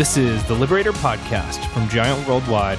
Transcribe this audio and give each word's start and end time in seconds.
This 0.00 0.16
is 0.16 0.42
the 0.44 0.54
Liberator 0.54 0.92
Podcast 0.92 1.62
from 1.72 1.86
Giant 1.90 2.26
Worldwide. 2.26 2.78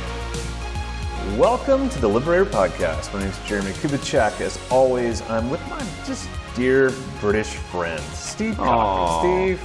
Welcome 1.38 1.88
to 1.90 2.02
the 2.02 2.08
Liberator 2.08 2.46
Podcast. 2.46 3.14
My 3.14 3.20
name 3.20 3.30
is 3.30 3.38
Jeremie 3.46 3.74
Kubicek. 3.74 4.42
As 4.42 4.60
always, 4.72 5.22
I'm 5.30 5.52
with 5.52 5.62
my 5.70 5.78
just 6.04 6.28
dear 6.56 6.92
British 7.20 7.50
friend, 7.50 8.02
Steve 8.14 8.58
Cock. 8.58 9.22
Steve, 9.22 9.64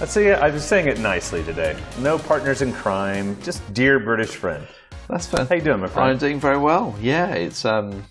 let's 0.00 0.12
say 0.12 0.34
I 0.34 0.50
was 0.50 0.62
saying 0.62 0.86
it 0.86 0.98
nicely 0.98 1.42
today. 1.42 1.78
No 2.00 2.18
partners 2.18 2.60
in 2.60 2.74
crime, 2.74 3.40
just 3.40 3.62
dear 3.72 3.98
British 3.98 4.36
friend. 4.36 4.68
That's 5.08 5.26
fair. 5.26 5.46
How 5.46 5.54
you 5.54 5.62
doing, 5.62 5.80
my 5.80 5.86
friend? 5.86 6.10
I'm 6.10 6.18
doing 6.18 6.38
very 6.38 6.58
well. 6.58 6.94
Yeah, 7.00 7.28
it's 7.28 7.64
um, 7.64 8.04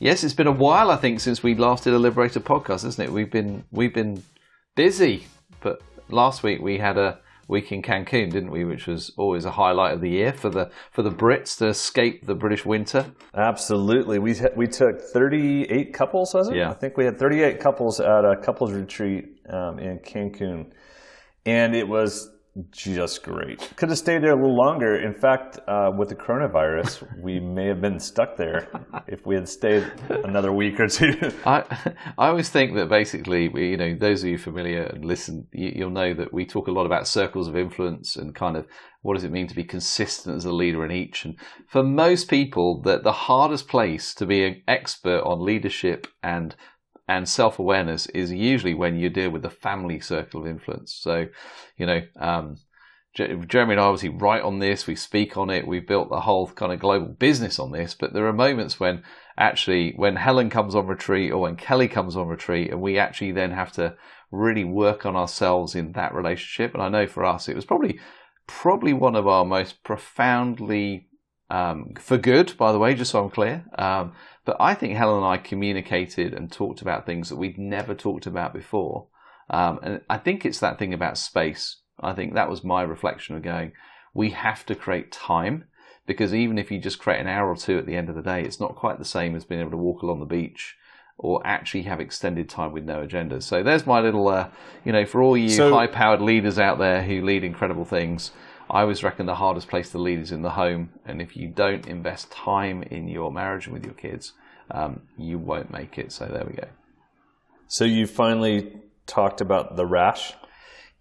yes, 0.00 0.22
it's 0.22 0.34
been 0.34 0.46
a 0.46 0.52
while. 0.52 0.90
I 0.90 0.96
think 0.96 1.20
since 1.20 1.42
we 1.42 1.54
last 1.54 1.84
did 1.84 1.94
a 1.94 1.98
Liberator 1.98 2.40
podcast, 2.40 2.84
isn't 2.84 3.02
it? 3.02 3.10
We've 3.10 3.30
been 3.30 3.64
we've 3.70 3.94
been 3.94 4.22
busy, 4.74 5.24
but 5.62 5.80
last 6.10 6.42
week 6.42 6.60
we 6.60 6.76
had 6.76 6.98
a 6.98 7.21
week 7.48 7.72
in 7.72 7.82
Cancun, 7.82 8.30
didn't 8.30 8.50
we? 8.50 8.64
Which 8.64 8.86
was 8.86 9.12
always 9.16 9.44
a 9.44 9.50
highlight 9.52 9.94
of 9.94 10.00
the 10.00 10.10
year 10.10 10.32
for 10.32 10.50
the 10.50 10.70
for 10.90 11.02
the 11.02 11.10
Brits 11.10 11.56
to 11.58 11.68
escape 11.68 12.26
the 12.26 12.34
British 12.34 12.64
winter. 12.64 13.12
Absolutely. 13.34 14.18
We 14.18 14.34
we 14.56 14.66
took 14.66 15.00
38 15.00 15.92
couples, 15.92 16.34
was 16.34 16.48
it? 16.48 16.56
Yeah. 16.56 16.70
I 16.70 16.74
think 16.74 16.96
we 16.96 17.04
had 17.04 17.18
38 17.18 17.60
couples 17.60 18.00
at 18.00 18.24
a 18.24 18.36
couples 18.36 18.72
retreat 18.72 19.40
um, 19.48 19.78
in 19.78 19.98
Cancun, 19.98 20.72
and 21.46 21.74
it 21.74 21.86
was 21.86 22.31
just 22.70 23.22
great. 23.22 23.58
Could 23.76 23.88
have 23.88 23.98
stayed 23.98 24.22
there 24.22 24.32
a 24.32 24.36
little 24.36 24.56
longer. 24.56 24.96
In 24.96 25.14
fact, 25.14 25.58
uh, 25.66 25.90
with 25.96 26.10
the 26.10 26.14
coronavirus, 26.14 27.06
we 27.22 27.40
may 27.40 27.66
have 27.66 27.80
been 27.80 27.98
stuck 27.98 28.36
there 28.36 28.68
if 29.06 29.24
we 29.24 29.34
had 29.34 29.48
stayed 29.48 29.90
another 30.24 30.52
week 30.52 30.78
or 30.78 30.88
two. 30.88 31.14
I 31.46 31.64
I 32.18 32.28
always 32.28 32.50
think 32.50 32.74
that 32.74 32.90
basically, 32.90 33.48
we, 33.48 33.70
you 33.70 33.76
know, 33.76 33.96
those 33.98 34.22
of 34.22 34.28
you 34.28 34.36
familiar 34.36 34.82
and 34.82 35.04
listen, 35.04 35.46
you, 35.52 35.72
you'll 35.76 35.90
know 35.90 36.12
that 36.12 36.32
we 36.32 36.44
talk 36.44 36.68
a 36.68 36.72
lot 36.72 36.84
about 36.84 37.08
circles 37.08 37.48
of 37.48 37.56
influence 37.56 38.16
and 38.16 38.34
kind 38.34 38.56
of 38.56 38.66
what 39.00 39.14
does 39.14 39.24
it 39.24 39.32
mean 39.32 39.48
to 39.48 39.54
be 39.54 39.64
consistent 39.64 40.36
as 40.36 40.44
a 40.44 40.52
leader 40.52 40.84
in 40.84 40.92
each. 40.92 41.24
And 41.24 41.36
for 41.66 41.82
most 41.82 42.28
people, 42.28 42.80
that 42.82 43.02
the 43.02 43.12
hardest 43.12 43.66
place 43.66 44.14
to 44.14 44.26
be 44.26 44.44
an 44.44 44.62
expert 44.68 45.22
on 45.24 45.44
leadership 45.44 46.06
and 46.22 46.54
and 47.16 47.28
self 47.28 47.58
awareness 47.58 48.06
is 48.06 48.32
usually 48.32 48.74
when 48.74 48.96
you 48.96 49.10
deal 49.10 49.30
with 49.30 49.42
the 49.42 49.50
family 49.50 50.00
circle 50.00 50.40
of 50.40 50.46
influence. 50.46 50.94
So, 50.94 51.28
you 51.76 51.86
know, 51.86 52.00
um, 52.18 52.56
Jeremy 53.14 53.74
and 53.74 53.80
I 53.80 53.84
obviously 53.84 54.08
write 54.08 54.42
on 54.42 54.58
this, 54.58 54.86
we 54.86 54.96
speak 54.96 55.36
on 55.36 55.50
it, 55.50 55.66
we've 55.66 55.86
built 55.86 56.08
the 56.08 56.20
whole 56.20 56.46
kind 56.48 56.72
of 56.72 56.80
global 56.80 57.08
business 57.08 57.58
on 57.58 57.70
this, 57.70 57.94
but 57.94 58.14
there 58.14 58.26
are 58.26 58.32
moments 58.32 58.80
when 58.80 59.02
actually, 59.36 59.92
when 59.96 60.16
Helen 60.16 60.48
comes 60.48 60.74
on 60.74 60.86
retreat 60.86 61.30
or 61.30 61.42
when 61.42 61.56
Kelly 61.56 61.88
comes 61.88 62.16
on 62.16 62.28
retreat, 62.28 62.70
and 62.70 62.80
we 62.80 62.98
actually 62.98 63.32
then 63.32 63.50
have 63.50 63.72
to 63.72 63.94
really 64.30 64.64
work 64.64 65.04
on 65.04 65.14
ourselves 65.14 65.74
in 65.74 65.92
that 65.92 66.14
relationship. 66.14 66.72
And 66.72 66.82
I 66.82 66.88
know 66.88 67.06
for 67.06 67.24
us, 67.24 67.48
it 67.48 67.56
was 67.56 67.66
probably, 67.66 68.00
probably 68.46 68.94
one 68.94 69.14
of 69.14 69.26
our 69.26 69.44
most 69.44 69.84
profoundly, 69.84 71.08
um, 71.52 71.92
for 72.00 72.16
good, 72.16 72.56
by 72.56 72.72
the 72.72 72.78
way, 72.78 72.94
just 72.94 73.10
so 73.10 73.22
I'm 73.22 73.30
clear. 73.30 73.64
Um, 73.78 74.12
but 74.44 74.56
I 74.58 74.74
think 74.74 74.96
Helen 74.96 75.18
and 75.18 75.26
I 75.26 75.36
communicated 75.36 76.32
and 76.32 76.50
talked 76.50 76.80
about 76.80 77.04
things 77.04 77.28
that 77.28 77.36
we'd 77.36 77.58
never 77.58 77.94
talked 77.94 78.26
about 78.26 78.54
before. 78.54 79.06
Um, 79.50 79.78
and 79.82 80.00
I 80.08 80.16
think 80.16 80.46
it's 80.46 80.60
that 80.60 80.78
thing 80.78 80.94
about 80.94 81.18
space. 81.18 81.76
I 82.00 82.14
think 82.14 82.32
that 82.34 82.48
was 82.48 82.64
my 82.64 82.82
reflection 82.82 83.36
of 83.36 83.42
going, 83.42 83.72
we 84.14 84.30
have 84.30 84.64
to 84.66 84.74
create 84.74 85.12
time 85.12 85.64
because 86.06 86.34
even 86.34 86.56
if 86.58 86.70
you 86.70 86.78
just 86.80 86.98
create 86.98 87.20
an 87.20 87.28
hour 87.28 87.50
or 87.50 87.56
two 87.56 87.78
at 87.78 87.86
the 87.86 87.96
end 87.96 88.08
of 88.08 88.16
the 88.16 88.22
day, 88.22 88.42
it's 88.42 88.58
not 88.58 88.74
quite 88.74 88.98
the 88.98 89.04
same 89.04 89.36
as 89.36 89.44
being 89.44 89.60
able 89.60 89.70
to 89.72 89.76
walk 89.76 90.02
along 90.02 90.20
the 90.20 90.26
beach 90.26 90.76
or 91.18 91.46
actually 91.46 91.82
have 91.82 92.00
extended 92.00 92.48
time 92.48 92.72
with 92.72 92.84
no 92.84 93.02
agenda. 93.02 93.40
So 93.42 93.62
there's 93.62 93.86
my 93.86 94.00
little, 94.00 94.26
uh, 94.26 94.48
you 94.84 94.92
know, 94.92 95.04
for 95.04 95.22
all 95.22 95.36
you 95.36 95.50
So- 95.50 95.74
high 95.74 95.86
powered 95.86 96.22
leaders 96.22 96.58
out 96.58 96.78
there 96.78 97.02
who 97.02 97.20
lead 97.20 97.44
incredible 97.44 97.84
things. 97.84 98.32
I 98.72 98.80
always 98.80 99.02
reckon 99.04 99.26
the 99.26 99.34
hardest 99.34 99.68
place 99.68 99.90
to 99.90 99.98
lead 99.98 100.18
is 100.18 100.32
in 100.32 100.42
the 100.42 100.50
home, 100.50 100.90
and 101.04 101.20
if 101.20 101.36
you 101.36 101.48
don't 101.48 101.86
invest 101.86 102.32
time 102.32 102.82
in 102.84 103.06
your 103.06 103.30
marriage 103.30 103.66
and 103.66 103.74
with 103.74 103.84
your 103.84 103.94
kids, 103.94 104.32
um, 104.70 105.02
you 105.18 105.38
won't 105.38 105.70
make 105.70 105.98
it. 105.98 106.10
So 106.10 106.24
there 106.26 106.44
we 106.46 106.54
go. 106.54 106.66
So 107.68 107.84
you 107.84 108.06
finally 108.06 108.72
talked 109.06 109.40
about 109.40 109.76
the 109.76 109.84
rash. 109.86 110.32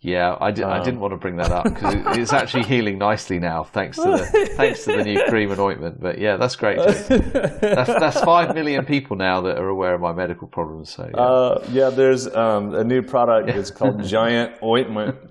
Yeah, 0.04 0.36
I, 0.42 0.50
di- 0.50 0.64
I 0.64 0.80
Um. 0.80 0.84
didn't 0.84 1.00
want 1.00 1.12
to 1.14 1.18
bring 1.18 1.36
that 1.38 1.52
up 1.52 1.64
because 1.64 1.94
it, 1.94 2.02
it's 2.20 2.34
actually 2.34 2.64
healing 2.64 2.98
nicely 2.98 3.38
now, 3.40 3.64
thanks 3.64 3.98
to 3.98 4.04
the 4.04 4.50
thanks 4.58 4.84
to 4.86 4.98
the 4.98 5.04
new 5.04 5.24
cream 5.30 5.52
and 5.52 5.60
ointment. 5.60 6.02
But 6.02 6.18
yeah, 6.18 6.38
that's 6.38 6.56
great. 6.56 6.78
That's, 6.80 7.88
that's 7.88 8.20
five 8.22 8.56
million 8.56 8.84
people 8.86 9.16
now 9.16 9.42
that 9.42 9.60
are 9.60 9.68
aware 9.70 9.94
of 9.94 10.02
my 10.02 10.12
medical 10.12 10.48
problems. 10.48 10.90
So 10.92 11.08
yeah. 11.14 11.22
Uh, 11.22 11.66
yeah, 11.72 11.90
there's 11.92 12.28
um, 12.36 12.74
a 12.74 12.84
new 12.84 13.04
product. 13.04 13.50
It's 13.50 13.70
called 13.72 14.04
Giant 14.04 14.56
Ointment. 14.64 15.16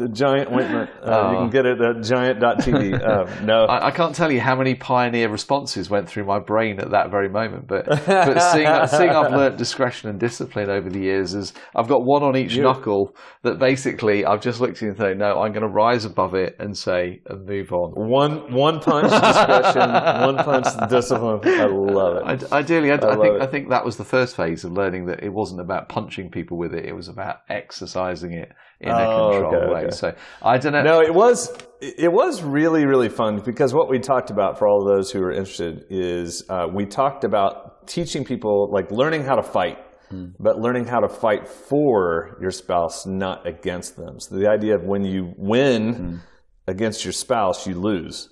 The 0.00 0.08
Giant 0.08 0.50
Ointment. 0.50 0.90
Uh, 1.02 1.30
You 1.32 1.38
can 1.40 1.50
get 1.50 1.66
it 1.66 1.80
at 1.80 2.02
giant.tv. 2.02 2.90
Um, 3.10 3.46
no, 3.46 3.64
I, 3.64 3.88
I 3.88 3.90
can't 3.90 4.14
tell 4.14 4.30
you 4.30 4.40
how 4.40 4.54
many 4.54 4.74
pioneer 4.74 5.28
responses 5.28 5.90
went 5.90 6.08
through 6.08 6.24
my 6.24 6.38
brain 6.38 6.78
at 6.78 6.90
that 6.90 7.10
very 7.10 7.28
moment, 7.28 7.66
but 7.66 7.86
but 7.86 8.38
seeing 8.52 8.68
seeing 8.86 9.10
I've 9.10 9.32
learnt 9.32 9.56
discretion 9.56 10.10
and 10.10 10.20
discipline 10.20 10.70
over 10.70 10.88
the 10.88 11.00
years 11.00 11.34
is 11.34 11.52
I've 11.74 11.88
got 11.88 12.04
one 12.04 12.22
on 12.22 12.36
each 12.36 12.56
knuckle 12.56 13.16
that 13.42 13.58
basically 13.58 14.24
I've 14.24 14.40
just 14.40 14.60
looked 14.60 14.82
at 14.82 14.88
and 14.88 14.96
say 14.96 15.14
no, 15.14 15.40
I'm 15.40 15.52
going 15.52 15.66
to 15.66 15.72
rise 15.72 16.04
above 16.04 16.34
it 16.34 16.56
and 16.58 16.76
say 16.76 17.20
and 17.26 17.46
move 17.46 17.72
on. 17.72 17.92
one 18.08 18.52
one 18.52 18.80
punch 18.80 19.10
discretion, 19.10 19.90
one 19.92 20.36
punch 20.36 20.66
discipline. 20.88 21.40
I 21.44 21.66
love 21.66 22.16
it. 22.18 22.52
I, 22.52 22.58
ideally, 22.58 22.92
I, 22.92 22.96
I, 22.96 23.16
think 23.16 23.36
it. 23.36 23.42
I 23.42 23.46
think 23.46 23.70
that 23.70 23.84
was 23.84 23.96
the 23.96 24.04
first 24.04 24.36
phase 24.36 24.64
of 24.64 24.72
learning 24.72 25.06
that 25.06 25.22
it 25.22 25.32
wasn't 25.32 25.60
about 25.60 25.88
punching 25.88 26.30
people 26.30 26.58
with 26.58 26.74
it; 26.74 26.84
it 26.84 26.94
was 26.94 27.08
about 27.08 27.38
exercising 27.48 28.32
it 28.32 28.52
in 28.80 28.90
a 28.90 28.94
Oh, 28.94 29.30
controlled 29.32 29.54
okay, 29.54 29.72
way. 29.72 29.80
okay. 29.82 29.90
So 29.90 30.14
I 30.42 30.58
don't 30.58 30.72
know. 30.72 30.82
No, 30.82 31.00
it 31.00 31.14
was 31.14 31.52
it 31.80 32.12
was 32.12 32.42
really 32.42 32.84
really 32.86 33.08
fun 33.08 33.40
because 33.44 33.72
what 33.74 33.88
we 33.88 33.98
talked 33.98 34.30
about 34.30 34.58
for 34.58 34.68
all 34.68 34.80
of 34.82 34.86
those 34.94 35.10
who 35.10 35.22
are 35.22 35.32
interested 35.32 35.84
is 35.90 36.44
uh, 36.48 36.66
we 36.72 36.86
talked 36.86 37.24
about 37.24 37.86
teaching 37.86 38.24
people 38.24 38.70
like 38.70 38.90
learning 38.90 39.24
how 39.24 39.36
to 39.36 39.42
fight, 39.42 39.78
but 40.38 40.58
learning 40.58 40.84
how 40.86 41.00
to 41.00 41.08
fight 41.08 41.48
for 41.48 42.36
your 42.40 42.50
spouse, 42.50 43.06
not 43.06 43.46
against 43.46 43.96
them. 43.96 44.18
So 44.20 44.36
the 44.36 44.48
idea 44.48 44.74
of 44.74 44.82
when 44.84 45.04
you 45.04 45.32
win 45.36 46.20
against 46.66 47.04
your 47.04 47.12
spouse, 47.12 47.66
you 47.66 47.74
lose. 47.74 48.28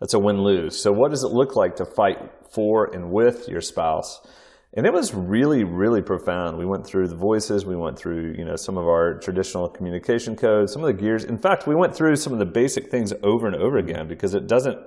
That's 0.00 0.14
a 0.14 0.18
win 0.18 0.42
lose. 0.42 0.78
So 0.80 0.92
what 0.92 1.10
does 1.10 1.22
it 1.24 1.32
look 1.32 1.56
like 1.56 1.76
to 1.76 1.84
fight 1.86 2.18
for 2.52 2.92
and 2.94 3.10
with 3.10 3.48
your 3.48 3.60
spouse? 3.62 4.20
And 4.76 4.84
it 4.84 4.92
was 4.92 5.14
really, 5.14 5.64
really 5.64 6.02
profound. 6.02 6.58
We 6.58 6.66
went 6.66 6.86
through 6.86 7.08
the 7.08 7.16
voices, 7.16 7.64
we 7.64 7.76
went 7.76 7.98
through, 7.98 8.34
you 8.36 8.44
know, 8.44 8.56
some 8.56 8.76
of 8.76 8.84
our 8.84 9.18
traditional 9.18 9.70
communication 9.70 10.36
codes, 10.36 10.74
some 10.74 10.84
of 10.84 10.86
the 10.86 11.02
gears. 11.02 11.24
In 11.24 11.38
fact, 11.38 11.66
we 11.66 11.74
went 11.74 11.96
through 11.96 12.16
some 12.16 12.34
of 12.34 12.38
the 12.38 12.44
basic 12.44 12.90
things 12.90 13.14
over 13.22 13.46
and 13.46 13.56
over 13.56 13.78
again 13.78 14.06
because 14.06 14.34
it 14.34 14.46
doesn't 14.46 14.78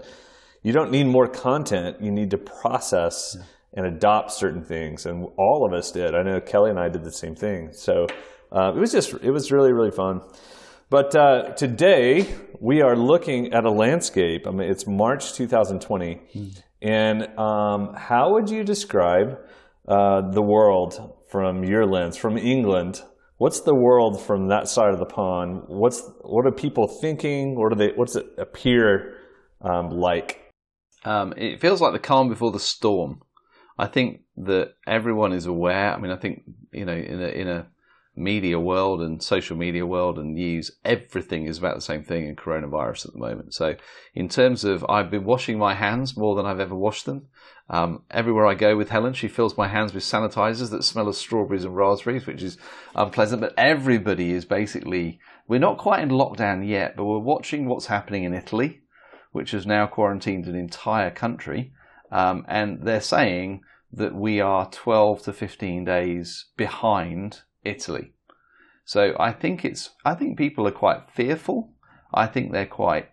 you 0.61 0.73
don't 0.73 0.91
need 0.91 1.05
more 1.05 1.27
content, 1.27 2.01
you 2.01 2.11
need 2.11 2.31
to 2.31 2.37
process 2.37 3.37
and 3.73 3.85
adopt 3.85 4.31
certain 4.31 4.63
things. 4.63 5.05
And 5.05 5.27
all 5.37 5.65
of 5.65 5.73
us 5.73 5.91
did. 5.91 6.15
I 6.15 6.21
know 6.21 6.39
Kelly 6.41 6.69
and 6.69 6.79
I 6.79 6.89
did 6.89 7.03
the 7.03 7.11
same 7.11 7.35
thing. 7.35 7.69
So 7.71 8.07
uh, 8.51 8.73
it 8.75 8.79
was 8.79 8.91
just 8.91 9.13
it 9.23 9.31
was 9.31 9.51
really, 9.51 9.71
really 9.71 9.91
fun. 9.91 10.21
But 10.89 11.15
uh, 11.15 11.53
today 11.53 12.27
we 12.59 12.81
are 12.81 12.95
looking 12.95 13.53
at 13.53 13.63
a 13.63 13.71
landscape. 13.71 14.45
I 14.47 14.51
mean, 14.51 14.69
it's 14.69 14.85
March 14.85 15.33
2020, 15.33 16.19
and 16.81 17.39
um, 17.39 17.93
how 17.95 18.33
would 18.33 18.49
you 18.49 18.63
describe 18.63 19.37
uh, 19.89 20.21
the 20.31 20.41
world 20.41 21.13
from 21.29 21.63
your 21.63 21.85
lens, 21.85 22.15
from 22.15 22.37
England? 22.37 23.01
What's 23.37 23.61
the 23.61 23.75
world 23.75 24.21
from 24.21 24.49
that 24.49 24.67
side 24.67 24.93
of 24.93 24.99
the 24.99 25.05
pond? 25.05 25.63
What's 25.67 26.03
what 26.21 26.45
are 26.45 26.51
people 26.51 26.87
thinking? 26.87 27.55
What 27.55 27.69
do 27.69 27.75
they? 27.75 27.93
What's 27.95 28.15
it 28.15 28.27
appear 28.37 29.17
um, 29.61 29.89
like? 29.89 30.53
Um, 31.05 31.33
it 31.37 31.59
feels 31.59 31.81
like 31.81 31.93
the 31.93 31.99
calm 31.99 32.29
before 32.29 32.51
the 32.51 32.59
storm. 32.59 33.21
I 33.77 33.87
think 33.87 34.21
that 34.37 34.73
everyone 34.85 35.33
is 35.33 35.45
aware. 35.45 35.93
I 35.93 35.97
mean, 35.97 36.11
I 36.11 36.17
think 36.17 36.43
you 36.71 36.85
know, 36.85 36.93
in 36.93 37.21
a 37.21 37.27
in 37.27 37.47
a 37.47 37.67
media 38.19 38.59
world 38.59 39.01
and 39.01 39.23
social 39.23 39.55
media 39.55 39.85
world 39.85 40.19
and 40.19 40.35
news, 40.35 40.71
everything 40.83 41.45
is 41.45 41.57
about 41.57 41.75
the 41.75 41.81
same 41.81 42.03
thing 42.03 42.27
in 42.27 42.35
coronavirus 42.35 43.07
at 43.07 43.13
the 43.13 43.19
moment. 43.19 43.53
So, 43.53 43.75
in 44.13 44.29
terms 44.29 44.63
of, 44.63 44.85
I've 44.89 45.09
been 45.09 45.23
washing 45.23 45.57
my 45.57 45.73
hands 45.73 46.17
more 46.17 46.35
than 46.35 46.45
I've 46.45 46.59
ever 46.59 46.75
washed 46.75 47.05
them. 47.05 47.27
Um, 47.69 48.03
everywhere 48.11 48.45
I 48.45 48.55
go 48.55 48.75
with 48.75 48.89
Helen, 48.89 49.13
she 49.13 49.27
fills 49.27 49.57
my 49.57 49.67
hands 49.67 49.93
with 49.93 50.03
sanitizers 50.03 50.71
that 50.71 50.83
smell 50.83 51.07
of 51.07 51.15
strawberries 51.15 51.63
and 51.63 51.75
raspberries, 51.75 52.27
which 52.27 52.43
is 52.43 52.57
unpleasant. 52.95 53.41
But 53.41 53.53
everybody 53.57 54.31
is 54.31 54.45
basically, 54.45 55.19
we're 55.47 55.59
not 55.59 55.77
quite 55.77 56.01
in 56.01 56.09
lockdown 56.09 56.67
yet, 56.67 56.95
but 56.95 57.05
we're 57.05 57.19
watching 57.19 57.67
what's 57.67 57.85
happening 57.85 58.23
in 58.23 58.33
Italy, 58.33 58.81
which 59.31 59.51
has 59.51 59.65
now 59.65 59.87
quarantined 59.87 60.47
an 60.47 60.55
entire 60.55 61.11
country. 61.11 61.73
Um, 62.11 62.43
and 62.47 62.81
they're 62.81 63.01
saying 63.01 63.61
that 63.91 64.15
we 64.15 64.39
are 64.39 64.69
12 64.69 65.23
to 65.23 65.33
15 65.33 65.85
days 65.85 66.45
behind 66.57 67.41
Italy. 67.63 68.13
So 68.85 69.15
I 69.19 69.31
think 69.31 69.63
it's, 69.63 69.91
I 70.03 70.15
think 70.15 70.37
people 70.37 70.67
are 70.67 70.71
quite 70.71 71.09
fearful. 71.11 71.73
I 72.13 72.25
think 72.25 72.51
they're 72.51 72.65
quite 72.65 73.09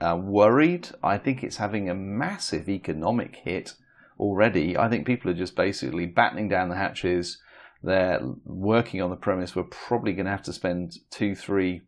uh, 0.00 0.18
worried. 0.20 0.88
I 1.02 1.18
think 1.18 1.44
it's 1.44 1.58
having 1.58 1.88
a 1.88 1.94
massive 1.94 2.68
economic 2.68 3.36
hit 3.36 3.74
already. 4.18 4.76
I 4.76 4.88
think 4.88 5.06
people 5.06 5.30
are 5.30 5.34
just 5.34 5.54
basically 5.54 6.06
battening 6.06 6.48
down 6.48 6.68
the 6.68 6.76
hatches. 6.76 7.38
They're 7.82 8.20
working 8.44 9.00
on 9.00 9.10
the 9.10 9.16
premise 9.16 9.54
we're 9.54 9.64
probably 9.64 10.12
going 10.12 10.26
to 10.26 10.32
have 10.32 10.42
to 10.44 10.52
spend 10.52 10.96
two, 11.10 11.34
three, 11.34 11.82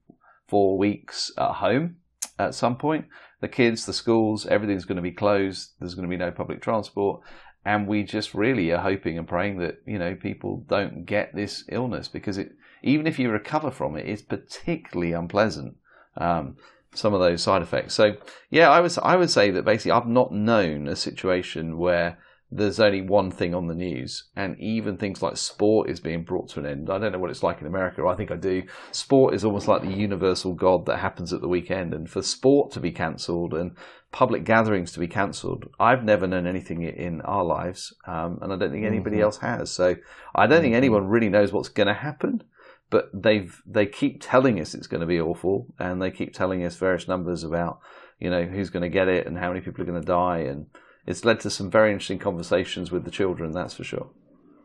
four 0.48 0.78
weeks 0.78 1.32
at 1.36 1.54
home 1.54 1.96
at 2.38 2.54
some 2.54 2.76
point. 2.76 3.06
The 3.40 3.48
kids, 3.48 3.86
the 3.86 3.92
schools, 3.92 4.46
everything's 4.46 4.84
going 4.84 4.96
to 4.96 5.02
be 5.02 5.10
closed. 5.10 5.72
There's 5.78 5.94
going 5.94 6.08
to 6.08 6.10
be 6.10 6.16
no 6.16 6.30
public 6.30 6.62
transport. 6.62 7.22
And 7.64 7.86
we 7.86 8.02
just 8.02 8.34
really 8.34 8.72
are 8.72 8.82
hoping 8.82 9.18
and 9.18 9.28
praying 9.28 9.58
that, 9.58 9.82
you 9.86 9.98
know, 9.98 10.14
people 10.14 10.64
don't 10.68 11.04
get 11.04 11.34
this 11.34 11.64
illness 11.68 12.08
because 12.08 12.36
it, 12.38 12.52
even 12.82 13.06
if 13.06 13.18
you 13.18 13.30
recover 13.30 13.70
from 13.70 13.96
it, 13.96 14.08
it's 14.08 14.22
particularly 14.22 15.12
unpleasant. 15.12 15.76
Um, 16.16 16.56
some 16.94 17.14
of 17.14 17.20
those 17.20 17.42
side 17.42 17.62
effects. 17.62 17.94
So 17.94 18.16
yeah, 18.50 18.70
I 18.70 18.80
was 18.80 18.98
I 18.98 19.16
would 19.16 19.30
say 19.30 19.50
that 19.50 19.64
basically 19.64 19.92
I've 19.92 20.06
not 20.06 20.32
known 20.32 20.88
a 20.88 20.96
situation 20.96 21.78
where 21.78 22.18
there's 22.54 22.80
only 22.80 23.00
one 23.00 23.30
thing 23.30 23.54
on 23.54 23.66
the 23.66 23.74
news, 23.74 24.24
and 24.36 24.58
even 24.60 24.96
things 24.96 25.22
like 25.22 25.36
sport 25.36 25.88
is 25.88 26.00
being 26.00 26.22
brought 26.22 26.48
to 26.50 26.60
an 26.60 26.66
end. 26.66 26.90
I 26.90 26.98
don't 26.98 27.12
know 27.12 27.18
what 27.18 27.30
it's 27.30 27.42
like 27.42 27.60
in 27.60 27.66
America. 27.66 28.06
I 28.06 28.14
think 28.14 28.30
I 28.30 28.36
do. 28.36 28.62
Sport 28.90 29.34
is 29.34 29.44
almost 29.44 29.68
like 29.68 29.82
the 29.82 29.92
universal 29.92 30.52
god 30.52 30.86
that 30.86 30.98
happens 30.98 31.32
at 31.32 31.40
the 31.40 31.48
weekend, 31.48 31.94
and 31.94 32.08
for 32.08 32.22
sport 32.22 32.70
to 32.72 32.80
be 32.80 32.92
cancelled 32.92 33.54
and 33.54 33.74
public 34.12 34.44
gatherings 34.44 34.92
to 34.92 35.00
be 35.00 35.08
cancelled, 35.08 35.68
I've 35.80 36.04
never 36.04 36.26
known 36.26 36.46
anything 36.46 36.82
in 36.82 37.22
our 37.22 37.44
lives, 37.44 37.94
um, 38.06 38.38
and 38.42 38.52
I 38.52 38.56
don't 38.56 38.70
think 38.70 38.84
anybody 38.84 39.16
mm-hmm. 39.16 39.24
else 39.24 39.38
has. 39.38 39.70
So 39.70 39.96
I 40.34 40.46
don't 40.46 40.56
mm-hmm. 40.56 40.64
think 40.64 40.74
anyone 40.74 41.06
really 41.06 41.30
knows 41.30 41.52
what's 41.52 41.70
going 41.70 41.88
to 41.88 41.94
happen 41.94 42.44
but 42.92 43.08
they've 43.14 43.62
they 43.66 43.86
keep 43.86 44.18
telling 44.20 44.60
us 44.60 44.74
it's 44.74 44.86
going 44.86 45.00
to 45.00 45.06
be 45.06 45.18
awful, 45.18 45.66
and 45.78 46.00
they 46.00 46.10
keep 46.10 46.34
telling 46.34 46.62
us 46.62 46.76
various 46.76 47.08
numbers 47.08 47.42
about 47.42 47.80
you 48.20 48.28
know 48.28 48.44
who's 48.44 48.68
going 48.68 48.82
to 48.82 48.90
get 48.90 49.08
it 49.08 49.26
and 49.26 49.38
how 49.38 49.48
many 49.48 49.62
people 49.62 49.80
are 49.80 49.86
going 49.86 50.00
to 50.00 50.06
die, 50.06 50.40
and 50.40 50.66
it's 51.06 51.24
led 51.24 51.40
to 51.40 51.50
some 51.50 51.70
very 51.70 51.92
interesting 51.92 52.18
conversations 52.18 52.90
with 52.90 53.04
the 53.04 53.10
children. 53.10 53.52
That's 53.52 53.74
for 53.74 53.84
sure. 53.84 54.08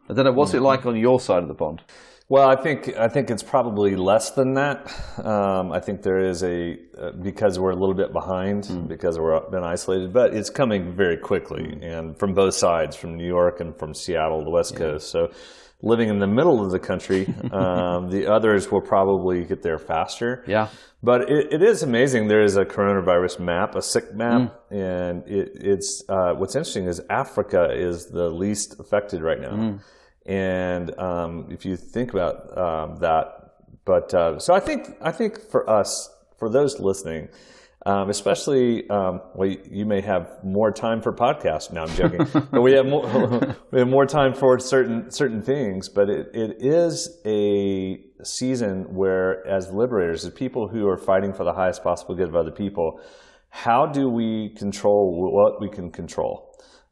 I 0.09 0.13
don't 0.13 0.25
know 0.25 0.31
what's 0.31 0.51
mm-hmm. 0.51 0.59
it 0.59 0.67
like 0.67 0.85
on 0.85 0.95
your 0.95 1.19
side 1.19 1.43
of 1.43 1.49
the 1.49 1.55
pond. 1.55 1.83
Well, 2.29 2.49
I 2.49 2.57
think 2.57 2.89
I 2.97 3.07
think 3.07 3.29
it's 3.29 3.43
probably 3.43 3.95
less 3.95 4.31
than 4.31 4.55
that. 4.55 4.91
Um, 5.23 5.71
I 5.71 5.79
think 5.79 6.01
there 6.01 6.19
is 6.19 6.43
a 6.43 6.77
uh, 6.97 7.11
because 7.11 7.57
we're 7.57 7.71
a 7.71 7.75
little 7.75 7.95
bit 7.95 8.11
behind 8.11 8.65
mm. 8.65 8.85
because 8.85 9.17
we're 9.17 9.39
been 9.49 9.63
isolated, 9.63 10.11
but 10.11 10.33
it's 10.33 10.49
coming 10.49 10.91
very 10.91 11.15
quickly 11.15 11.63
mm. 11.63 11.83
and 11.83 12.19
from 12.19 12.33
both 12.33 12.53
sides, 12.53 12.97
from 12.97 13.15
New 13.15 13.25
York 13.25 13.61
and 13.61 13.77
from 13.79 13.93
Seattle, 13.93 14.43
the 14.43 14.49
West 14.49 14.73
yeah. 14.73 14.79
Coast. 14.79 15.09
So 15.09 15.31
living 15.81 16.09
in 16.09 16.19
the 16.19 16.27
middle 16.27 16.63
of 16.63 16.71
the 16.71 16.79
country. 16.79 17.33
Um, 17.51 18.09
the 18.09 18.27
others 18.27 18.71
will 18.71 18.81
probably 18.81 19.43
get 19.45 19.63
there 19.63 19.79
faster. 19.79 20.43
Yeah. 20.45 20.67
But 21.01 21.29
it, 21.29 21.53
it 21.53 21.63
is 21.63 21.81
amazing. 21.81 22.27
There 22.27 22.43
is 22.43 22.57
a 22.57 22.65
coronavirus 22.65 23.39
map, 23.39 23.75
a 23.75 23.81
sick 23.81 24.13
map, 24.13 24.41
mm. 24.69 24.77
and 24.77 25.27
it, 25.27 25.51
it's 25.55 26.03
uh, 26.09 26.33
what's 26.33 26.55
interesting 26.55 26.85
is 26.85 27.01
Africa 27.09 27.71
is 27.71 28.07
the 28.07 28.29
least 28.29 28.79
affected 28.79 29.21
right 29.21 29.39
now. 29.39 29.51
Mm. 29.51 29.79
And 30.25 30.99
um, 30.99 31.47
if 31.49 31.65
you 31.65 31.77
think 31.77 32.13
about 32.13 32.57
um, 32.57 32.97
that, 32.97 33.53
but 33.85 34.13
uh, 34.13 34.39
so 34.39 34.53
I 34.53 34.59
think 34.59 34.97
I 35.01 35.11
think 35.11 35.39
for 35.39 35.69
us, 35.69 36.09
for 36.37 36.49
those 36.49 36.79
listening, 36.79 37.29
um, 37.87 38.09
especially, 38.09 38.87
um, 38.89 39.21
well, 39.33 39.47
you 39.47 39.85
may 39.85 40.01
have 40.01 40.43
more 40.43 40.71
time 40.73 41.01
for 41.01 41.13
podcasts. 41.13 41.71
Now 41.71 41.83
I'm 41.83 41.95
joking, 41.95 42.27
but 42.51 42.61
we 42.61 42.73
have 42.73 42.85
more, 42.85 43.05
we 43.71 43.79
have 43.79 43.87
more 43.87 44.05
time 44.05 44.33
for 44.33 44.59
certain 44.59 45.09
certain 45.09 45.41
things. 45.41 45.87
But 45.87 46.09
it, 46.09 46.27
it 46.33 46.57
is 46.59 47.21
a 47.25 47.97
season 48.25 48.93
where, 48.93 49.47
as 49.47 49.71
liberators, 49.71 50.25
as 50.25 50.33
people 50.33 50.67
who 50.67 50.85
are 50.89 50.97
fighting 50.97 51.31
for 51.31 51.45
the 51.45 51.53
highest 51.53 51.81
possible 51.81 52.13
good 52.13 52.27
of 52.27 52.35
other 52.35 52.51
people, 52.51 52.99
how 53.49 53.85
do 53.85 54.09
we 54.09 54.53
control 54.57 55.31
what 55.33 55.61
we 55.61 55.69
can 55.69 55.89
control? 55.89 56.46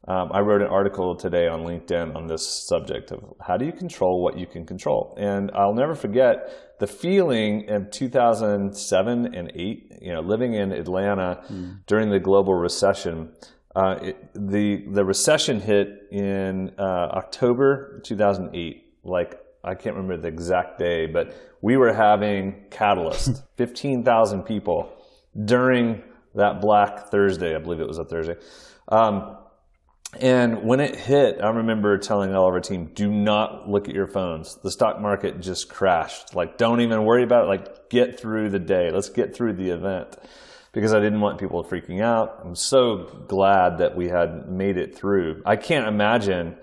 Um, 0.08 0.30
I 0.32 0.40
wrote 0.40 0.62
an 0.62 0.68
article 0.68 1.16
today 1.16 1.48
on 1.48 1.64
LinkedIn 1.64 2.14
on 2.14 2.28
this 2.28 2.46
subject 2.46 3.10
of 3.10 3.34
how 3.44 3.56
do 3.56 3.64
you 3.64 3.72
control 3.72 4.22
what 4.22 4.38
you 4.38 4.46
can 4.46 4.64
control. 4.64 5.14
And 5.18 5.50
I'll 5.52 5.74
never 5.74 5.96
forget 5.96 6.78
the 6.78 6.86
feeling 6.86 7.62
in 7.62 7.90
2007 7.90 9.34
and 9.34 9.52
8, 9.54 9.92
you 10.00 10.12
know, 10.12 10.20
living 10.20 10.54
in 10.54 10.70
Atlanta 10.72 11.42
mm. 11.50 11.80
during 11.86 12.10
the 12.10 12.20
global 12.20 12.54
recession. 12.54 13.32
Uh, 13.74 13.98
it, 14.00 14.28
the, 14.34 14.84
the 14.92 15.04
recession 15.04 15.60
hit 15.60 15.88
in 16.12 16.72
uh, 16.78 16.82
October 16.82 18.00
2008. 18.04 18.84
Like, 19.02 19.40
I 19.64 19.74
can't 19.74 19.96
remember 19.96 20.16
the 20.16 20.28
exact 20.28 20.78
day, 20.78 21.06
but 21.06 21.34
we 21.62 21.76
were 21.76 21.92
having 21.92 22.66
Catalyst, 22.70 23.42
15,000 23.56 24.44
people 24.44 24.92
during 25.44 26.02
that 26.36 26.60
Black 26.60 27.08
Thursday. 27.10 27.56
I 27.56 27.58
believe 27.58 27.80
it 27.80 27.88
was 27.88 27.98
a 27.98 28.04
Thursday. 28.04 28.36
Um, 28.88 29.36
and 30.14 30.62
when 30.62 30.80
it 30.80 30.96
hit, 30.96 31.40
I 31.42 31.50
remember 31.50 31.98
telling 31.98 32.34
all 32.34 32.48
of 32.48 32.54
our 32.54 32.60
team, 32.60 32.90
do 32.94 33.10
not 33.10 33.68
look 33.68 33.88
at 33.88 33.94
your 33.94 34.06
phones. 34.06 34.56
The 34.56 34.70
stock 34.70 35.00
market 35.00 35.40
just 35.40 35.68
crashed. 35.68 36.34
Like, 36.34 36.56
don't 36.56 36.80
even 36.80 37.04
worry 37.04 37.22
about 37.22 37.44
it. 37.44 37.48
Like, 37.48 37.90
get 37.90 38.18
through 38.18 38.50
the 38.50 38.58
day. 38.58 38.90
Let's 38.90 39.10
get 39.10 39.34
through 39.34 39.54
the 39.54 39.70
event 39.70 40.16
because 40.72 40.94
I 40.94 41.00
didn't 41.00 41.20
want 41.20 41.38
people 41.38 41.64
freaking 41.64 42.02
out. 42.02 42.40
I'm 42.44 42.54
so 42.54 43.24
glad 43.28 43.78
that 43.78 43.96
we 43.96 44.08
had 44.08 44.48
made 44.48 44.76
it 44.76 44.96
through. 44.96 45.42
I 45.44 45.56
can't 45.56 45.86
imagine 45.86 46.56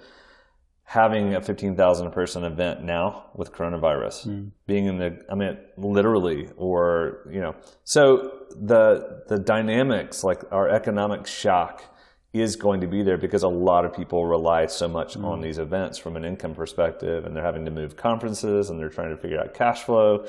having 0.85 1.33
a 1.33 1.41
15,000 1.41 2.11
person 2.11 2.43
event 2.43 2.83
now 2.83 3.25
with 3.33 3.51
coronavirus 3.51 4.27
mm. 4.27 4.51
being 4.67 4.85
in 4.85 4.99
the 4.99 5.17
I 5.31 5.33
mean 5.33 5.57
literally 5.75 6.49
or 6.55 7.27
you 7.31 7.39
know 7.39 7.55
so 7.83 8.45
the 8.51 9.23
the 9.27 9.39
dynamics 9.39 10.23
like 10.23 10.43
our 10.51 10.69
economic 10.69 11.25
shock 11.25 11.81
is 12.33 12.55
going 12.55 12.81
to 12.81 12.87
be 12.87 13.03
there 13.03 13.17
because 13.17 13.43
a 13.43 13.47
lot 13.47 13.85
of 13.85 13.93
people 13.93 14.25
rely 14.25 14.65
so 14.65 14.87
much 14.87 15.15
mm. 15.15 15.23
on 15.23 15.39
these 15.39 15.59
events 15.59 15.99
from 15.99 16.17
an 16.17 16.25
income 16.25 16.55
perspective 16.55 17.25
and 17.25 17.35
they're 17.35 17.43
having 17.43 17.65
to 17.65 17.71
move 17.71 17.95
conferences 17.95 18.69
and 18.69 18.79
they're 18.79 18.89
trying 18.89 19.15
to 19.15 19.17
figure 19.17 19.39
out 19.39 19.53
cash 19.53 19.83
flow. 19.83 20.25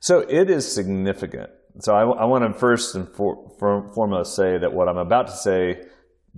So 0.00 0.18
it 0.20 0.50
is 0.50 0.70
significant. 0.70 1.50
So 1.80 1.94
I, 1.94 2.02
I 2.02 2.24
want 2.24 2.44
to 2.44 2.58
first 2.58 2.96
and 2.96 3.08
for, 3.08 3.52
for, 3.60 3.88
foremost 3.94 4.34
say 4.34 4.58
that 4.58 4.72
what 4.72 4.88
I'm 4.88 4.98
about 4.98 5.28
to 5.28 5.36
say 5.36 5.84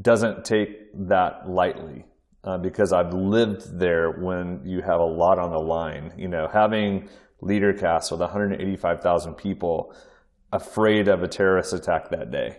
doesn't 0.00 0.44
take 0.44 0.92
that 1.08 1.48
lightly. 1.48 2.04
Uh, 2.44 2.56
because 2.56 2.92
I've 2.92 3.12
lived 3.12 3.78
there 3.78 4.12
when 4.12 4.62
you 4.64 4.80
have 4.80 5.00
a 5.00 5.04
lot 5.04 5.40
on 5.40 5.50
the 5.50 5.58
line. 5.58 6.12
You 6.16 6.28
know, 6.28 6.48
having 6.50 7.08
LeaderCast 7.42 8.12
with 8.12 8.20
185,000 8.20 9.34
people 9.34 9.92
afraid 10.52 11.08
of 11.08 11.22
a 11.22 11.28
terrorist 11.28 11.72
attack 11.72 12.10
that 12.10 12.30
day 12.30 12.58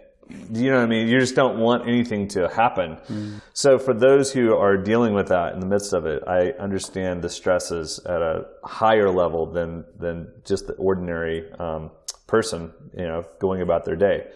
you 0.51 0.69
know 0.69 0.77
what 0.77 0.83
I 0.83 0.87
mean? 0.87 1.07
You 1.07 1.19
just 1.19 1.35
don't 1.35 1.59
want 1.59 1.87
anything 1.87 2.27
to 2.29 2.47
happen. 2.49 2.97
Mm. 3.07 3.41
So 3.53 3.79
for 3.79 3.93
those 3.93 4.31
who 4.31 4.55
are 4.55 4.77
dealing 4.77 5.13
with 5.13 5.27
that 5.29 5.53
in 5.53 5.59
the 5.59 5.65
midst 5.65 5.93
of 5.93 6.05
it, 6.05 6.23
I 6.27 6.51
understand 6.59 7.21
the 7.21 7.29
stresses 7.29 7.99
at 8.05 8.21
a 8.21 8.45
higher 8.63 9.09
level 9.09 9.51
than 9.51 9.85
than 9.97 10.31
just 10.45 10.67
the 10.67 10.73
ordinary 10.73 11.51
um, 11.59 11.91
person, 12.27 12.71
you 12.95 13.05
know, 13.05 13.25
going 13.39 13.61
about 13.61 13.85
their 13.85 13.95
day. 13.95 14.27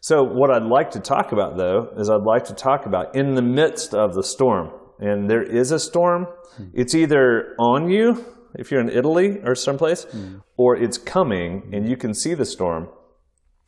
So 0.00 0.22
what 0.22 0.50
I'd 0.50 0.64
like 0.64 0.90
to 0.92 1.00
talk 1.00 1.32
about 1.32 1.56
though 1.56 1.92
is 1.96 2.10
I'd 2.10 2.22
like 2.22 2.44
to 2.46 2.54
talk 2.54 2.86
about 2.86 3.14
in 3.14 3.34
the 3.34 3.42
midst 3.42 3.94
of 3.94 4.14
the 4.14 4.22
storm, 4.22 4.70
and 4.98 5.30
there 5.30 5.42
is 5.42 5.72
a 5.72 5.78
storm. 5.78 6.26
Mm. 6.58 6.70
It's 6.74 6.94
either 6.94 7.54
on 7.58 7.88
you 7.88 8.24
if 8.54 8.70
you're 8.70 8.80
in 8.80 8.90
Italy 8.90 9.40
or 9.44 9.54
someplace, 9.54 10.04
mm. 10.04 10.42
or 10.58 10.76
it's 10.76 10.98
coming 10.98 11.70
and 11.72 11.88
you 11.88 11.96
can 11.96 12.12
see 12.12 12.34
the 12.34 12.44
storm 12.44 12.88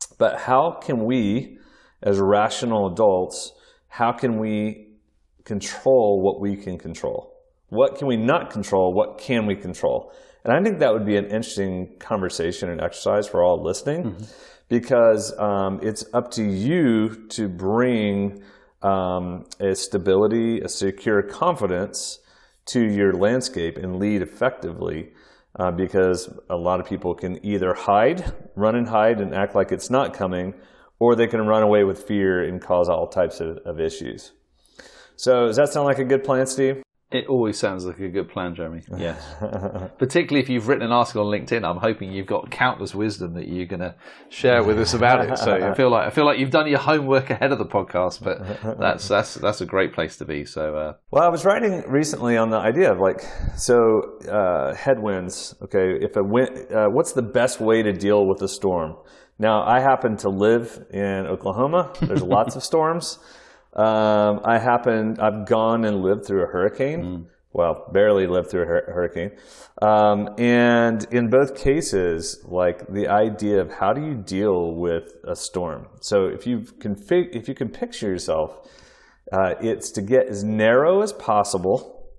but 0.06 0.40
how 0.40 0.72
can 0.72 1.04
we, 1.04 1.58
as 2.02 2.18
rational 2.18 2.92
adults, 2.92 3.52
how 3.88 4.12
can 4.12 4.38
we 4.38 4.88
control 5.44 6.20
what 6.22 6.40
we 6.40 6.56
can 6.56 6.78
control? 6.78 7.32
What 7.68 7.96
can 7.96 8.06
we 8.06 8.16
not 8.16 8.50
control? 8.50 8.92
What 8.92 9.18
can 9.18 9.46
we 9.46 9.56
control? 9.56 10.12
And 10.44 10.52
I 10.52 10.62
think 10.62 10.78
that 10.78 10.92
would 10.92 11.06
be 11.06 11.16
an 11.16 11.24
interesting 11.26 11.96
conversation 11.98 12.68
and 12.68 12.80
exercise 12.80 13.26
for 13.26 13.42
all 13.42 13.62
listening 13.62 14.04
mm-hmm. 14.04 14.24
because 14.68 15.36
um, 15.38 15.80
it's 15.82 16.04
up 16.12 16.30
to 16.32 16.44
you 16.44 17.26
to 17.30 17.48
bring 17.48 18.42
um, 18.82 19.46
a 19.58 19.74
stability, 19.74 20.60
a 20.60 20.68
secure 20.68 21.22
confidence 21.22 22.18
to 22.66 22.80
your 22.80 23.14
landscape 23.14 23.78
and 23.78 23.98
lead 23.98 24.22
effectively 24.22 25.12
uh, 25.58 25.70
because 25.70 26.28
a 26.50 26.56
lot 26.56 26.80
of 26.80 26.86
people 26.86 27.14
can 27.14 27.44
either 27.44 27.74
hide, 27.74 28.32
run 28.54 28.74
and 28.74 28.88
hide 28.88 29.20
and 29.20 29.34
act 29.34 29.54
like 29.54 29.72
it's 29.72 29.90
not 29.90 30.14
coming, 30.14 30.54
or 30.98 31.14
they 31.14 31.26
can 31.26 31.46
run 31.46 31.62
away 31.62 31.84
with 31.84 32.02
fear 32.02 32.42
and 32.42 32.60
cause 32.60 32.88
all 32.88 33.06
types 33.06 33.40
of, 33.40 33.58
of 33.58 33.80
issues. 33.80 34.32
So, 35.16 35.46
does 35.46 35.56
that 35.56 35.68
sound 35.68 35.86
like 35.86 35.98
a 35.98 36.04
good 36.04 36.24
plan, 36.24 36.46
Steve? 36.46 36.83
It 37.14 37.28
always 37.28 37.56
sounds 37.56 37.86
like 37.86 38.00
a 38.00 38.08
good 38.08 38.28
plan, 38.28 38.56
Jeremie. 38.56 38.82
Yes. 38.98 39.24
Particularly 39.98 40.42
if 40.42 40.48
you've 40.48 40.66
written 40.66 40.84
an 40.84 40.90
article 40.90 41.26
on 41.26 41.32
LinkedIn, 41.32 41.62
I'm 41.62 41.76
hoping 41.76 42.10
you've 42.10 42.26
got 42.26 42.50
countless 42.50 42.92
wisdom 42.92 43.34
that 43.34 43.46
you're 43.46 43.66
going 43.66 43.80
to 43.80 43.94
share 44.30 44.64
with 44.64 44.80
us 44.80 44.94
about 44.94 45.24
it. 45.24 45.38
So 45.38 45.54
I 45.54 45.74
feel 45.74 45.90
like 45.90 46.08
I 46.08 46.10
feel 46.10 46.24
like 46.24 46.40
you've 46.40 46.50
done 46.50 46.66
your 46.66 46.80
homework 46.80 47.30
ahead 47.30 47.52
of 47.52 47.58
the 47.58 47.66
podcast, 47.66 48.24
but 48.24 48.78
that's 48.80 49.06
that's 49.06 49.34
that's 49.34 49.60
a 49.60 49.66
great 49.66 49.92
place 49.92 50.16
to 50.16 50.24
be. 50.24 50.44
So 50.44 50.76
uh... 50.76 50.94
well, 51.12 51.22
I 51.22 51.28
was 51.28 51.44
writing 51.44 51.84
recently 51.86 52.36
on 52.36 52.50
the 52.50 52.58
idea 52.58 52.90
of 52.90 52.98
like 52.98 53.20
so 53.56 54.18
uh, 54.28 54.74
headwinds. 54.74 55.54
Okay, 55.62 55.92
if 56.00 56.16
a 56.16 56.24
wind, 56.24 56.72
uh, 56.72 56.88
what's 56.88 57.12
the 57.12 57.22
best 57.22 57.60
way 57.60 57.82
to 57.84 57.92
deal 57.92 58.26
with 58.26 58.42
a 58.42 58.48
storm? 58.48 58.96
Now, 59.38 59.64
I 59.64 59.80
happen 59.80 60.16
to 60.18 60.28
live 60.28 60.84
in 60.90 61.26
Oklahoma. 61.26 61.92
There's 62.00 62.22
lots 62.22 62.56
of 62.56 62.64
storms. 62.70 63.18
Um, 63.74 64.40
I 64.44 64.58
happen, 64.58 65.18
I've 65.18 65.46
gone 65.46 65.84
and 65.84 66.02
lived 66.02 66.26
through 66.26 66.44
a 66.44 66.46
hurricane. 66.46 67.02
Mm. 67.02 67.26
well, 67.52 67.88
barely 67.92 68.26
lived 68.26 68.50
through 68.50 68.62
a 68.62 68.66
hur- 68.66 68.92
hurricane. 68.92 69.30
Um, 69.80 70.28
and 70.38 71.06
in 71.12 71.30
both 71.30 71.56
cases, 71.56 72.40
like 72.44 72.86
the 72.88 73.06
idea 73.08 73.60
of 73.60 73.72
how 73.72 73.92
do 73.92 74.00
you 74.00 74.14
deal 74.14 74.74
with 74.74 75.14
a 75.24 75.36
storm. 75.36 75.86
So 76.00 76.26
if 76.26 76.46
you 76.46 76.60
can 76.80 76.96
fig- 76.96 77.30
if 77.32 77.48
you 77.48 77.54
can 77.54 77.68
picture 77.68 78.08
yourself, 78.08 78.68
uh, 79.32 79.54
it's 79.60 79.90
to 79.92 80.02
get 80.02 80.26
as 80.26 80.42
narrow 80.42 81.00
as 81.02 81.12
possible, 81.12 82.10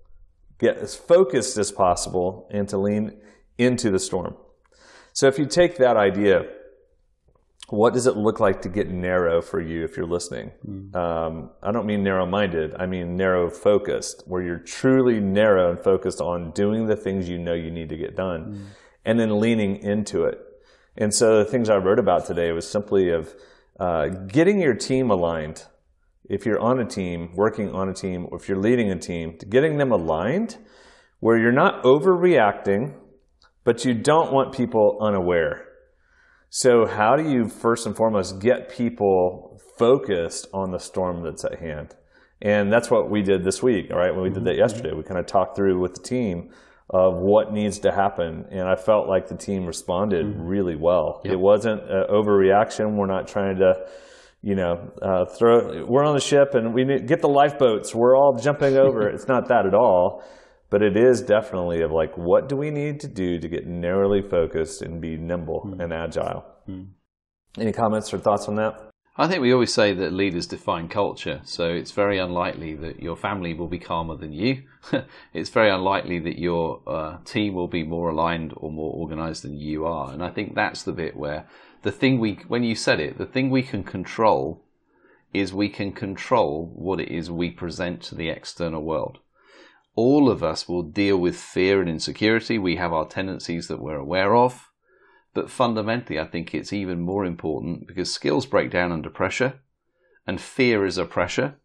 get 0.57 0.77
as 0.77 0.95
focused 0.95 1.57
as 1.57 1.71
possible, 1.71 2.47
and 2.51 2.67
to 2.69 2.77
lean 2.77 3.17
into 3.57 3.91
the 3.91 4.00
storm. 4.00 4.35
So 5.13 5.27
if 5.27 5.38
you 5.38 5.45
take 5.45 5.77
that 5.77 5.97
idea, 5.97 6.45
what 7.69 7.93
does 7.93 8.05
it 8.05 8.15
look 8.15 8.39
like 8.39 8.62
to 8.62 8.69
get 8.69 8.89
narrow 8.89 9.41
for 9.41 9.60
you 9.60 9.84
if 9.84 9.98
you're 9.98 10.05
listening? 10.05 10.51
Um, 10.95 11.50
I 11.63 11.72
don't 11.72 11.86
mean 11.86 12.03
narrow 12.03 12.25
minded, 12.25 12.75
I 12.77 12.86
mean 12.86 13.17
narrow 13.17 13.50
focused, 13.50 14.24
where 14.27 14.41
you're 14.41 14.60
truly 14.60 15.19
narrow 15.19 15.72
and 15.72 15.79
focused 15.79 16.22
on 16.22 16.51
doing 16.51 16.86
the 16.86 16.95
things 16.95 17.27
you 17.27 17.39
know 17.39 17.53
you 17.53 17.72
need 17.72 17.89
to 17.89 17.98
get 17.98 18.15
done 18.15 18.67
and 19.03 19.19
then 19.19 19.39
leaning 19.39 19.77
into 19.77 20.25
it. 20.25 20.39
And 20.98 21.13
so 21.13 21.39
the 21.39 21.45
things 21.45 21.69
I 21.69 21.77
wrote 21.77 22.00
about 22.00 22.25
today 22.25 22.51
was 22.51 22.69
simply 22.69 23.10
of 23.10 23.36
uh, 23.79 24.07
getting 24.07 24.60
your 24.60 24.75
team 24.75 25.10
aligned. 25.10 25.65
If 26.29 26.45
you're 26.45 26.60
on 26.60 26.79
a 26.79 26.86
team, 26.86 27.36
working 27.36 27.72
on 27.72 27.89
a 27.89 27.93
team, 27.93 28.27
or 28.31 28.38
if 28.38 28.48
you're 28.48 28.57
leading 28.57 28.89
a 28.91 28.98
team, 28.98 29.38
to 29.39 29.45
getting 29.45 29.77
them 29.77 29.91
aligned 29.91 30.57
where 31.19 31.38
you're 31.38 31.51
not 31.51 31.84
overreacting, 31.84 32.93
but 33.63 33.86
you 33.86 33.93
don't 33.93 34.31
want 34.31 34.53
people 34.53 34.98
unaware. 35.01 35.67
So, 36.57 36.85
how 36.85 37.17
do 37.17 37.29
you 37.29 37.50
first 37.50 37.85
and 37.85 37.93
foremost 37.93 38.39
get 38.39 38.69
people 38.69 39.59
focused 39.77 40.47
on 40.53 40.71
the 40.71 40.79
storm 40.79 41.21
that's 41.21 41.43
at 41.43 41.59
hand? 41.59 41.95
And 42.41 42.71
that's 42.71 42.89
what 42.89 43.09
we 43.09 43.24
did 43.24 43.43
this 43.43 43.62
week, 43.62 43.91
all 43.91 43.97
right? 43.97 44.15
When 44.15 44.24
we 44.24 44.29
did 44.29 44.45
that 44.45 44.55
yesterday, 44.55 44.93
we 44.93 45.03
kind 45.03 45.19
of 45.19 45.25
talked 45.25 45.57
through 45.57 45.77
with 45.81 45.95
the 45.95 46.01
team 46.01 46.51
of 46.89 47.15
what 47.15 47.51
needs 47.51 47.79
to 47.79 47.91
happen. 47.91 48.45
And 48.51 48.69
I 48.69 48.77
felt 48.77 49.09
like 49.09 49.27
the 49.27 49.35
team 49.35 49.65
responded 49.65 50.27
really 50.38 50.77
well. 50.77 51.19
It 51.25 51.38
wasn't 51.38 51.81
an 51.91 52.05
overreaction. 52.09 52.95
We're 52.95 53.05
not 53.05 53.27
trying 53.27 53.57
to, 53.57 53.85
you 54.41 54.55
know, 54.55 54.93
uh, 55.01 55.25
throw, 55.25 55.85
we're 55.85 56.05
on 56.05 56.15
the 56.15 56.21
ship 56.21 56.55
and 56.55 56.74
we 56.74 56.85
need, 56.85 57.05
get 57.05 57.19
the 57.21 57.27
lifeboats. 57.27 57.93
We're 57.93 58.17
all 58.17 58.39
jumping 58.39 58.77
over. 58.77 59.09
it's 59.09 59.27
not 59.27 59.50
that 59.50 59.65
at 59.65 59.74
all. 59.74 60.24
But 60.69 60.81
it 60.81 60.98
is 60.98 61.22
definitely 61.22 61.81
of 61.81 61.91
like, 61.91 62.17
what 62.17 62.50
do 62.50 62.55
we 62.55 62.72
need 62.72 63.00
to 63.01 63.07
do 63.07 63.39
to 63.39 63.48
get 63.48 63.67
narrowly 63.67 64.22
focused 64.22 64.81
and 64.81 65.00
be 65.00 65.17
nimble 65.17 65.75
and 65.79 65.93
agile? 65.93 66.45
Any 67.57 67.72
comments 67.72 68.13
or 68.13 68.17
thoughts 68.17 68.48
on 68.48 68.55
that? 68.55 68.91
I 69.17 69.29
think 69.29 69.41
we 69.41 69.53
always 69.53 69.74
say 69.74 69.93
that 69.93 70.12
leaders 70.12 70.45
define 70.45 70.89
culture, 70.89 71.39
so 71.45 71.69
it's 71.69 71.91
very 71.91 72.19
unlikely 72.19 72.75
that 72.75 73.01
your 73.01 73.15
family 73.15 73.53
will 73.53 73.69
be 73.69 73.79
calmer 73.79 74.17
than 74.17 74.34
you. 74.34 74.63
it's 75.34 75.50
very 75.50 75.69
unlikely 75.69 76.19
that 76.19 76.38
your 76.38 76.81
uh, 76.86 77.19
team 77.24 77.53
will 77.53 77.69
be 77.69 77.84
more 77.84 78.10
aligned 78.10 78.53
or 78.57 78.69
more 78.69 78.91
organized 78.93 79.43
than 79.43 79.55
you 79.55 79.86
are. 79.86 80.12
And 80.12 80.22
I 80.22 80.31
think 80.31 80.53
that's 80.53 80.84
the 80.84 80.91
bit 80.91 81.15
where 81.15 81.48
the 81.84 81.93
thing 81.93 82.19
we, 82.19 82.39
when 82.50 82.63
you 82.63 82.75
said 82.75 83.00
it, 83.00 83.17
the 83.17 83.25
thing 83.25 83.50
we 83.50 83.63
can 83.63 83.86
control 83.86 84.65
is 85.34 85.53
we 85.53 85.69
can 85.69 85.93
control 85.93 86.69
what 86.75 87.00
it 87.00 87.10
is 87.10 87.31
we 87.31 87.51
present 87.51 88.01
to 88.01 88.15
the 88.15 88.27
external 88.27 88.81
world. 88.81 89.19
All 89.96 90.30
of 90.30 90.44
us 90.44 90.68
will 90.68 90.84
deal 90.84 91.18
with 91.18 91.38
fear 91.38 91.80
and 91.80 91.90
insecurity. 91.90 92.58
We 92.58 92.75
have 92.75 92.92
our 92.92 93.08
tendencies 93.08 93.68
that 93.70 93.82
we're 93.82 93.96
aware 93.96 94.36
of. 94.36 94.70
But 95.34 95.50
fundamentally, 95.50 96.20
I 96.20 96.25
think 96.25 96.54
it's 96.54 96.74
even 96.74 97.00
more 97.02 97.25
important 97.25 97.88
because 97.88 98.12
skills 98.12 98.46
break 98.46 98.72
down 98.72 98.92
under 98.92 99.10
pressure, 99.10 99.60
and 100.25 100.40
fear 100.40 100.86
is 100.86 100.98
a 100.98 101.06
pressure, 101.06 101.56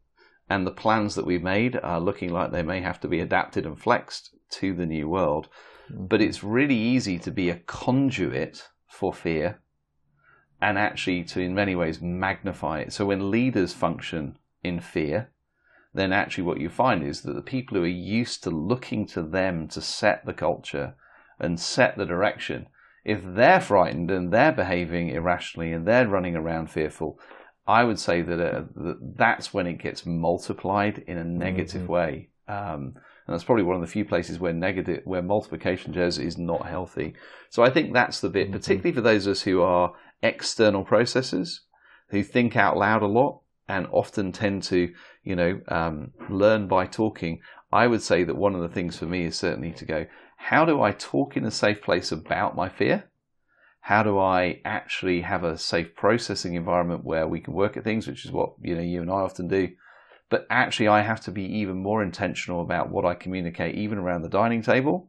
and 0.48 0.66
the 0.66 0.72
plans 0.72 1.14
that 1.14 1.24
we've 1.26 1.42
made 1.42 1.76
are 1.76 2.00
looking 2.00 2.32
like 2.32 2.50
they 2.50 2.64
may 2.64 2.80
have 2.80 3.00
to 3.00 3.08
be 3.08 3.20
adapted 3.20 3.64
and 3.64 3.80
flexed 3.80 4.34
to 4.50 4.74
the 4.74 4.86
new 4.86 5.08
world. 5.08 5.48
Mm-hmm. 5.90 6.06
But 6.06 6.20
it's 6.20 6.42
really 6.42 6.76
easy 6.76 7.18
to 7.20 7.30
be 7.30 7.48
a 7.48 7.60
conduit 7.60 8.68
for 8.88 9.12
fear 9.12 9.60
and 10.60 10.76
actually 10.76 11.22
to, 11.24 11.40
in 11.40 11.54
many 11.54 11.74
ways, 11.74 12.00
magnify 12.00 12.80
it. 12.80 12.92
So 12.92 13.06
when 13.06 13.30
leaders 13.30 13.72
function 13.72 14.36
in 14.62 14.80
fear, 14.80 15.30
then 15.92 16.12
actually 16.12 16.44
what 16.44 16.60
you 16.60 16.68
find 16.68 17.02
is 17.02 17.22
that 17.22 17.34
the 17.34 17.42
people 17.42 17.76
who 17.76 17.84
are 17.84 17.88
used 17.88 18.42
to 18.44 18.50
looking 18.50 19.06
to 19.06 19.22
them 19.22 19.66
to 19.68 19.80
set 19.80 20.24
the 20.24 20.32
culture 20.32 20.94
and 21.38 21.58
set 21.58 21.96
the 21.96 22.06
direction, 22.06 22.66
if 23.04 23.20
they're 23.24 23.60
frightened 23.60 24.10
and 24.10 24.32
they're 24.32 24.52
behaving 24.52 25.08
irrationally 25.08 25.72
and 25.72 25.86
they're 25.86 26.06
running 26.06 26.36
around 26.36 26.70
fearful, 26.70 27.18
I 27.66 27.84
would 27.84 27.98
say 27.98 28.22
that, 28.22 28.40
uh, 28.40 28.62
that 28.76 29.14
that's 29.16 29.52
when 29.52 29.66
it 29.66 29.82
gets 29.82 30.06
multiplied 30.06 31.04
in 31.06 31.18
a 31.18 31.24
negative 31.24 31.88
way. 31.88 32.28
Um, 32.46 32.94
and 33.26 33.34
that's 33.34 33.44
probably 33.44 33.64
one 33.64 33.76
of 33.76 33.82
the 33.82 33.86
few 33.86 34.04
places 34.04 34.38
where 34.40 34.52
negative, 34.52 35.02
where 35.04 35.22
multiplication 35.22 35.92
Jez, 35.92 36.24
is 36.24 36.36
not 36.36 36.66
healthy. 36.66 37.14
So 37.48 37.62
I 37.62 37.70
think 37.70 37.92
that's 37.92 38.20
the 38.20 38.28
bit, 38.28 38.50
particularly 38.50 38.92
for 38.92 39.00
those 39.00 39.26
of 39.26 39.32
us 39.32 39.42
who 39.42 39.62
are 39.62 39.92
external 40.22 40.84
processors, 40.84 41.60
who 42.08 42.22
think 42.22 42.56
out 42.56 42.76
loud 42.76 43.02
a 43.02 43.06
lot 43.06 43.40
and 43.70 43.86
often 43.92 44.32
tend 44.32 44.64
to, 44.64 44.92
you 45.22 45.36
know, 45.36 45.60
um, 45.68 46.12
learn 46.28 46.66
by 46.66 46.86
talking. 46.86 47.40
I 47.72 47.86
would 47.86 48.02
say 48.02 48.24
that 48.24 48.36
one 48.36 48.56
of 48.56 48.62
the 48.62 48.68
things 48.68 48.98
for 48.98 49.06
me 49.06 49.24
is 49.24 49.38
certainly 49.38 49.70
to 49.72 49.84
go, 49.84 50.06
how 50.36 50.64
do 50.64 50.82
I 50.82 50.90
talk 50.90 51.36
in 51.36 51.44
a 51.44 51.50
safe 51.52 51.80
place 51.80 52.10
about 52.10 52.56
my 52.56 52.68
fear? 52.68 53.04
How 53.82 54.02
do 54.02 54.18
I 54.18 54.60
actually 54.64 55.20
have 55.20 55.44
a 55.44 55.56
safe 55.56 55.94
processing 55.94 56.54
environment 56.54 57.04
where 57.04 57.28
we 57.28 57.40
can 57.40 57.54
work 57.54 57.76
at 57.76 57.84
things, 57.84 58.08
which 58.08 58.24
is 58.24 58.32
what 58.32 58.54
you 58.60 58.74
know 58.74 58.82
you 58.82 59.00
and 59.00 59.10
I 59.10 59.20
often 59.20 59.48
do. 59.48 59.68
But 60.28 60.46
actually, 60.50 60.88
I 60.88 61.00
have 61.00 61.20
to 61.22 61.30
be 61.30 61.44
even 61.44 61.76
more 61.76 62.02
intentional 62.02 62.60
about 62.60 62.90
what 62.90 63.04
I 63.04 63.14
communicate, 63.14 63.74
even 63.74 63.98
around 63.98 64.22
the 64.22 64.28
dining 64.28 64.62
table, 64.62 65.08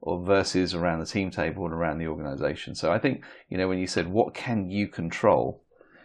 or 0.00 0.24
versus 0.24 0.74
around 0.74 1.00
the 1.00 1.06
team 1.06 1.30
table 1.30 1.64
and 1.64 1.74
around 1.74 1.98
the 1.98 2.06
organization. 2.08 2.74
So 2.74 2.92
I 2.92 2.98
think 2.98 3.24
you 3.48 3.58
know 3.58 3.68
when 3.68 3.78
you 3.78 3.86
said 3.86 4.08
what 4.08 4.34
can 4.34 4.70
you 4.70 4.86
control, 4.88 5.61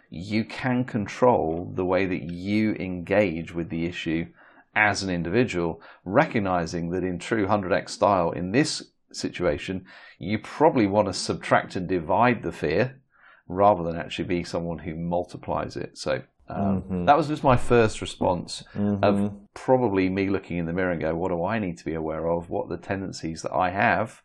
you 0.10 0.46
can 0.46 0.84
control 0.84 1.72
the 1.76 1.86
way 1.86 2.06
that 2.06 2.24
you 2.24 2.74
engage 2.76 3.54
with 3.54 3.70
the 3.70 3.86
issue 3.86 4.28
as 4.76 5.04
an 5.04 5.10
individual, 5.10 5.82
recognizing 6.06 6.92
that 6.92 7.04
in 7.04 7.18
true 7.18 7.48
100x 7.48 7.90
style, 7.90 8.32
in 8.32 8.52
this 8.52 8.84
situation, 9.12 9.86
you 10.20 10.38
probably 10.38 10.86
want 10.86 11.08
to 11.08 11.14
subtract 11.14 11.76
and 11.76 11.88
divide 11.88 12.44
the 12.44 12.52
fear 12.52 13.02
rather 13.48 13.84
than 13.84 13.96
actually 13.96 14.26
be 14.26 14.44
someone 14.44 14.80
who 14.80 14.96
multiplies 14.96 15.76
it. 15.76 15.98
So 15.98 16.22
um, 16.50 17.06
that 17.06 17.18
was 17.18 17.28
just 17.28 17.44
my 17.44 17.58
first 17.58 18.02
response 18.02 18.64
of 19.04 19.34
probably 19.54 20.10
me 20.10 20.30
looking 20.30 20.58
in 20.58 20.66
the 20.66 20.74
mirror 20.74 20.92
and 20.92 21.02
go, 21.02 21.16
what 21.16 21.30
do 21.30 21.44
I 21.44 21.60
need 21.60 21.78
to 21.80 21.86
be 21.86 21.94
aware 21.94 22.30
of? 22.30 22.50
What 22.50 22.66
are 22.66 22.78
the 22.78 22.84
tendencies 22.84 23.42
that 23.42 23.54
I 23.54 23.72
have 23.72 24.22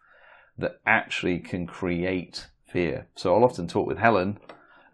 that 0.59 0.81
actually 0.87 1.39
can 1.39 1.67
create 1.67 2.49
fear? 2.67 3.09
So 3.17 3.35
I'll 3.35 3.45
often 3.45 3.67
talk 3.67 3.87
with 3.87 3.99
Helen 3.99 4.39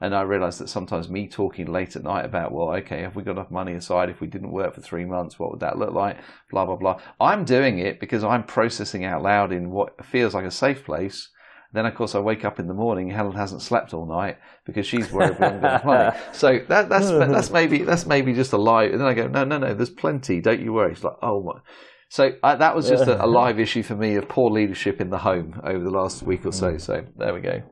and 0.00 0.14
I 0.14 0.22
realized 0.22 0.60
that 0.60 0.68
sometimes 0.68 1.08
me 1.08 1.26
talking 1.26 1.66
late 1.66 1.96
at 1.96 2.04
night 2.04 2.24
about, 2.24 2.52
well, 2.52 2.70
okay, 2.76 3.02
have 3.02 3.16
we 3.16 3.24
got 3.24 3.32
enough 3.32 3.50
money 3.50 3.74
aside? 3.74 4.10
If 4.10 4.20
we 4.20 4.28
didn't 4.28 4.52
work 4.52 4.74
for 4.74 4.80
three 4.80 5.04
months, 5.04 5.38
what 5.38 5.50
would 5.50 5.60
that 5.60 5.78
look 5.78 5.92
like? 5.92 6.18
Blah, 6.50 6.66
blah, 6.66 6.76
blah. 6.76 7.00
I'm 7.20 7.44
doing 7.44 7.80
it 7.80 7.98
because 7.98 8.22
I'm 8.22 8.44
processing 8.44 9.04
out 9.04 9.22
loud 9.22 9.52
in 9.52 9.70
what 9.70 10.04
feels 10.04 10.34
like 10.34 10.44
a 10.44 10.52
safe 10.52 10.84
place. 10.84 11.28
Then, 11.72 11.84
of 11.84 11.94
course, 11.94 12.14
I 12.14 12.20
wake 12.20 12.44
up 12.44 12.58
in 12.58 12.66
the 12.66 12.74
morning. 12.74 13.10
Helen 13.10 13.36
hasn't 13.36 13.60
slept 13.60 13.92
all 13.92 14.06
night 14.06 14.38
because 14.64 14.86
she's 14.86 15.10
worried 15.12 15.38
we 15.38 15.44
haven't 15.44 15.60
got 15.60 15.82
enough 15.82 15.84
money. 15.84 16.16
So 16.32 16.60
that, 16.68 16.88
that's 16.88 17.10
that's 17.10 17.50
maybe 17.50 17.82
that's 17.82 18.06
maybe 18.06 18.32
just 18.32 18.54
a 18.54 18.56
lie. 18.56 18.84
And 18.84 19.00
then 19.00 19.06
I 19.06 19.12
go, 19.12 19.26
no, 19.26 19.44
no, 19.44 19.58
no. 19.58 19.74
There's 19.74 19.90
plenty. 19.90 20.40
Don't 20.40 20.60
you 20.60 20.72
worry. 20.72 20.94
She's 20.94 21.04
like, 21.04 21.18
oh 21.20 21.42
my. 21.42 21.60
So 22.08 22.32
uh, 22.42 22.56
that 22.56 22.74
was 22.74 22.88
just 22.88 23.06
a, 23.06 23.22
a 23.22 23.26
live 23.40 23.60
issue 23.60 23.82
for 23.82 23.94
me 23.94 24.14
of 24.14 24.28
poor 24.28 24.50
leadership 24.50 25.00
in 25.00 25.10
the 25.10 25.18
home 25.18 25.60
over 25.62 25.84
the 25.84 25.90
last 25.90 26.22
week 26.22 26.46
or 26.46 26.52
so. 26.52 26.78
So 26.78 27.04
there 27.18 27.34
we 27.34 27.40
go. 27.40 27.62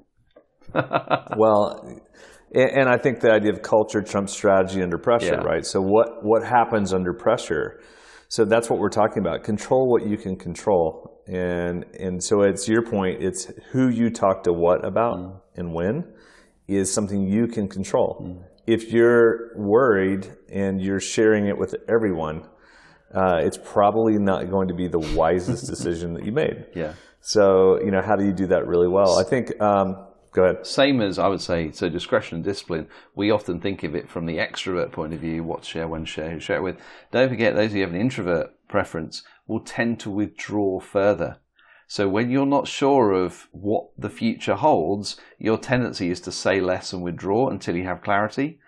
well, 1.37 2.01
and, 2.55 2.71
and 2.71 2.89
I 2.89 2.97
think 2.97 3.21
the 3.21 3.33
idea 3.33 3.53
of 3.53 3.63
culture 3.63 4.03
trumps 4.03 4.33
strategy 4.33 4.83
under 4.83 4.99
pressure, 4.99 5.39
Yeah. 5.41 5.47
right? 5.47 5.65
So 5.65 5.81
what 5.81 6.23
what 6.25 6.43
happens 6.45 6.93
under 6.93 7.13
pressure? 7.13 7.81
So 8.29 8.45
that's 8.45 8.69
what 8.69 8.79
we're 8.81 8.89
talking 8.89 9.19
about. 9.19 9.45
Control 9.45 9.89
what 9.89 10.07
you 10.07 10.17
can 10.17 10.37
control, 10.37 11.23
and 11.29 11.85
and 11.99 12.23
so 12.23 12.43
it's 12.43 12.69
your 12.69 12.83
point. 12.83 13.23
It's 13.23 13.53
who 13.71 13.89
you 13.89 14.11
talk 14.11 14.43
to 14.45 14.53
what 14.53 14.85
about 14.85 15.45
and 15.55 15.73
when 15.73 16.05
is 16.69 16.93
something 16.93 17.27
you 17.27 17.47
can 17.47 17.69
control. 17.69 18.43
If 18.67 18.93
you're 18.93 19.53
worried 19.57 20.27
and 20.53 20.81
you're 20.81 20.99
sharing 20.99 21.47
it 21.47 21.57
with 21.57 21.77
everyone, 21.89 22.43
uh, 23.15 23.37
it's 23.39 23.59
probably 23.65 24.19
not 24.19 24.51
going 24.51 24.67
to 24.69 24.75
be 24.75 24.89
the 24.89 24.99
wisest 25.15 25.67
decision 25.71 26.15
that 26.15 26.25
you 26.25 26.33
made. 26.33 26.67
Yeah. 26.75 26.95
So 27.21 27.79
you 27.85 27.93
know, 27.93 28.03
how 28.03 28.17
do 28.17 28.25
you 28.25 28.33
do 28.33 28.49
that 28.49 28.67
really 28.67 28.89
well? 28.89 29.19
I 29.19 29.23
think. 29.29 29.61
Um, 29.61 30.06
go 30.37 30.45
ahead. 30.45 30.67
Same 30.67 31.01
as 31.01 31.19
I 31.19 31.29
would 31.29 31.41
say, 31.41 31.73
so 31.73 31.89
discretion 31.89 32.37
and 32.37 32.45
discipline. 32.45 32.89
We 33.15 33.31
often 33.31 33.59
think 33.59 33.83
of 33.83 33.97
it 33.97 34.09
from 34.09 34.27
the 34.27 34.37
extrovert 34.37 34.93
point 34.93 35.15
of 35.15 35.21
view: 35.21 35.43
what 35.43 35.65
share, 35.65 35.89
when 35.89 36.05
share, 36.05 36.31
who 36.31 36.39
share 36.39 36.59
it 36.59 36.63
with. 36.63 36.77
Don't 37.11 37.31
forget, 37.31 37.55
those 37.57 37.73
who 37.73 37.81
have 37.81 37.91
an 37.91 38.01
introvert 38.01 38.53
preference 38.69 39.23
will 39.47 39.61
tend 39.61 39.99
to 40.01 40.11
withdraw 40.11 40.79
further. 40.79 41.39
So 41.89 42.09
when 42.09 42.31
you're 42.31 42.47
not 42.47 42.69
sure 42.69 43.13
of 43.13 43.49
what 43.53 43.89
the 43.97 44.11
future 44.11 44.57
holds, 44.57 45.17
your 45.39 45.57
tendency 45.57 46.11
is 46.11 46.21
to 46.23 46.33
say 46.33 46.61
less 46.61 46.93
and 46.93 47.03
withdraw 47.03 47.49
until 47.49 47.77
you 47.77 47.85
have 47.85 48.03
clarity. 48.03 48.59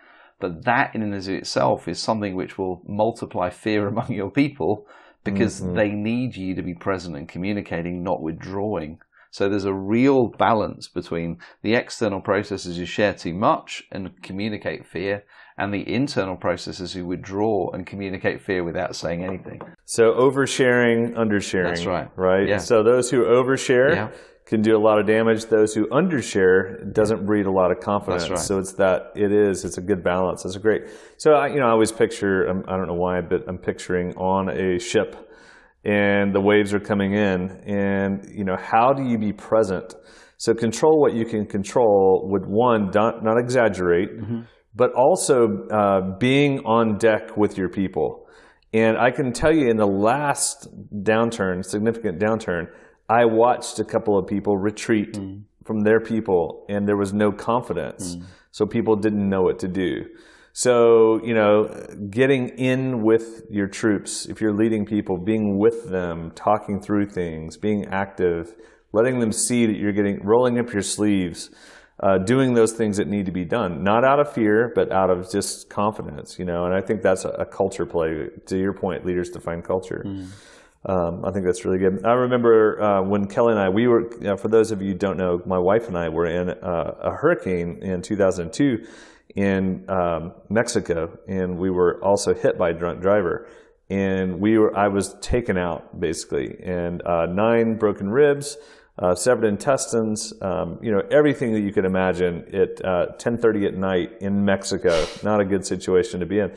But 0.40 0.64
that 0.64 0.94
in 0.94 1.02
and 1.02 1.14
of 1.14 1.28
itself 1.28 1.88
is 1.88 1.98
something 1.98 2.36
which 2.36 2.56
will 2.56 2.82
multiply 2.86 3.50
fear 3.50 3.88
among 3.88 4.12
your 4.12 4.30
people 4.30 4.86
because 5.24 5.60
mm-hmm. 5.60 5.74
they 5.74 5.90
need 5.90 6.36
you 6.36 6.54
to 6.54 6.62
be 6.62 6.74
present 6.74 7.16
and 7.16 7.28
communicating, 7.28 8.04
not 8.04 8.22
withdrawing. 8.22 9.00
So 9.30 9.48
there's 9.48 9.64
a 9.64 9.74
real 9.74 10.28
balance 10.38 10.88
between 10.88 11.38
the 11.62 11.74
external 11.74 12.20
processes 12.20 12.76
who 12.76 12.86
share 12.86 13.14
too 13.14 13.34
much 13.34 13.82
and 13.92 14.10
communicate 14.22 14.86
fear, 14.86 15.24
and 15.56 15.74
the 15.74 15.92
internal 15.92 16.36
processes 16.36 16.92
who 16.92 17.04
withdraw 17.04 17.70
and 17.72 17.86
communicate 17.86 18.40
fear 18.40 18.62
without 18.64 18.94
saying 18.94 19.24
anything. 19.24 19.60
So 19.84 20.12
oversharing, 20.12 21.14
undersharing. 21.14 21.64
That's 21.74 21.86
right. 21.86 22.08
Right. 22.16 22.48
Yeah. 22.48 22.58
So 22.58 22.82
those 22.82 23.10
who 23.10 23.24
overshare 23.24 23.94
Yeah. 23.94 24.08
can 24.46 24.62
do 24.62 24.76
a 24.76 24.78
lot 24.78 24.98
of 25.00 25.06
damage. 25.06 25.46
Those 25.46 25.74
who 25.74 25.86
undershare 25.88 26.92
doesn't 26.92 27.26
breed 27.26 27.46
a 27.46 27.50
lot 27.50 27.70
of 27.70 27.80
confidence. 27.80 28.22
That's 28.22 28.30
right. 28.30 28.38
So 28.40 28.58
it's 28.58 28.72
that 28.74 29.12
it 29.16 29.32
is. 29.32 29.64
It's 29.64 29.78
a 29.78 29.82
good 29.82 30.02
balance. 30.02 30.44
It's 30.44 30.56
a 30.56 30.60
great. 30.60 30.82
So 31.16 31.32
I, 31.32 31.48
you 31.48 31.58
know, 31.60 31.66
I 31.66 31.70
always 31.70 31.92
picture. 31.92 32.48
um, 32.48 32.62
I 32.68 32.76
don't 32.76 32.86
know 32.86 32.94
why, 32.94 33.20
but 33.20 33.42
I'm 33.48 33.58
picturing 33.58 34.14
on 34.16 34.48
a 34.48 34.78
ship, 34.78 35.16
and 35.84 36.34
the 36.34 36.40
waves 36.40 36.74
are 36.74 36.80
coming 36.80 37.14
in, 37.14 37.50
and 37.66 38.28
you 38.34 38.44
know, 38.44 38.56
how 38.56 38.92
do 38.92 39.02
you 39.02 39.18
be 39.18 39.32
present? 39.32 39.94
So 40.36 40.54
control 40.54 41.00
what 41.00 41.14
you 41.14 41.24
can 41.24 41.46
control. 41.46 42.28
With 42.30 42.44
one, 42.46 42.90
not, 42.94 43.24
not 43.24 43.38
exaggerate, 43.38 44.20
mm-hmm. 44.20 44.40
but 44.74 44.92
also 44.92 45.66
uh, 45.68 46.18
being 46.18 46.60
on 46.60 46.98
deck 46.98 47.36
with 47.36 47.58
your 47.58 47.68
people. 47.68 48.28
And 48.72 48.98
I 48.98 49.10
can 49.10 49.32
tell 49.32 49.54
you 49.54 49.68
in 49.68 49.76
the 49.76 49.86
last 49.86 50.68
downturn, 50.92 51.64
significant 51.64 52.20
downturn, 52.20 52.66
I 53.08 53.24
watched 53.24 53.78
a 53.78 53.84
couple 53.84 54.18
of 54.18 54.26
people 54.26 54.58
retreat 54.58 55.14
mm. 55.14 55.42
from 55.64 55.80
their 55.80 56.00
people 56.00 56.66
and 56.68 56.86
there 56.86 56.96
was 56.96 57.14
no 57.14 57.32
confidence. 57.32 58.16
Mm. 58.16 58.24
So 58.50 58.66
people 58.66 58.96
didn't 58.96 59.26
know 59.28 59.42
what 59.42 59.58
to 59.60 59.68
do. 59.68 60.04
So, 60.60 61.20
you 61.22 61.34
know, 61.34 61.68
getting 62.10 62.48
in 62.48 63.04
with 63.04 63.44
your 63.48 63.68
troops, 63.68 64.26
if 64.26 64.40
you're 64.40 64.52
leading 64.52 64.84
people, 64.84 65.16
being 65.16 65.56
with 65.56 65.88
them, 65.88 66.32
talking 66.34 66.80
through 66.80 67.10
things, 67.10 67.56
being 67.56 67.86
active, 67.92 68.56
letting 68.92 69.20
them 69.20 69.30
see 69.30 69.66
that 69.66 69.76
you're 69.76 69.92
getting, 69.92 70.18
rolling 70.26 70.58
up 70.58 70.72
your 70.72 70.82
sleeves, 70.82 71.50
uh, 72.02 72.18
doing 72.18 72.54
those 72.54 72.72
things 72.72 72.96
that 72.96 73.06
need 73.06 73.26
to 73.26 73.30
be 73.30 73.44
done, 73.44 73.84
not 73.84 74.02
out 74.04 74.18
of 74.18 74.32
fear, 74.32 74.72
but 74.74 74.90
out 74.90 75.10
of 75.10 75.30
just 75.30 75.70
confidence, 75.70 76.40
you 76.40 76.44
know. 76.44 76.64
And 76.64 76.74
I 76.74 76.80
think 76.80 77.02
that's 77.02 77.24
a, 77.24 77.28
a 77.28 77.46
culture 77.46 77.86
play. 77.86 78.26
To 78.46 78.58
your 78.58 78.72
point, 78.72 79.06
leaders 79.06 79.30
define 79.30 79.62
culture. 79.62 80.02
Um, 80.86 81.24
I 81.24 81.30
think 81.30 81.44
that's 81.44 81.64
really 81.64 81.78
good. 81.78 82.04
I 82.04 82.14
remember 82.14 82.82
uh, 82.82 83.02
when 83.02 83.28
Kelly 83.28 83.52
and 83.52 83.60
I, 83.60 83.68
we 83.68 83.86
were, 83.86 84.10
uh, 84.26 84.36
for 84.36 84.48
those 84.48 84.72
of 84.72 84.82
you 84.82 84.88
who 84.88 84.98
don't 84.98 85.18
know, 85.18 85.40
my 85.46 85.58
wife 85.58 85.86
and 85.86 85.96
I 85.96 86.08
were 86.08 86.26
in 86.26 86.50
uh, 86.50 86.94
a 87.00 87.12
hurricane 87.12 87.78
in 87.80 88.02
2002 88.02 88.84
in 89.34 89.88
um, 89.88 90.32
Mexico, 90.48 91.18
and 91.28 91.58
we 91.58 91.70
were 91.70 92.02
also 92.02 92.34
hit 92.34 92.58
by 92.58 92.70
a 92.70 92.74
drunk 92.74 93.00
driver. 93.00 93.48
And 93.90 94.40
we 94.40 94.58
were, 94.58 94.76
I 94.76 94.88
was 94.88 95.14
taken 95.20 95.56
out 95.56 95.98
basically, 95.98 96.58
and 96.62 97.02
uh, 97.06 97.26
nine 97.26 97.76
broken 97.76 98.10
ribs, 98.10 98.58
uh, 98.98 99.14
severed 99.14 99.44
intestines, 99.44 100.32
um, 100.42 100.78
you 100.82 100.90
know, 100.90 101.02
everything 101.10 101.52
that 101.52 101.60
you 101.60 101.72
could 101.72 101.84
imagine 101.84 102.44
at 102.54 102.84
uh, 102.84 103.06
10:30 103.16 103.68
at 103.68 103.74
night 103.74 104.10
in 104.20 104.44
Mexico. 104.44 105.06
Not 105.22 105.40
a 105.40 105.44
good 105.44 105.64
situation 105.64 106.20
to 106.20 106.26
be 106.26 106.40
in. 106.40 106.52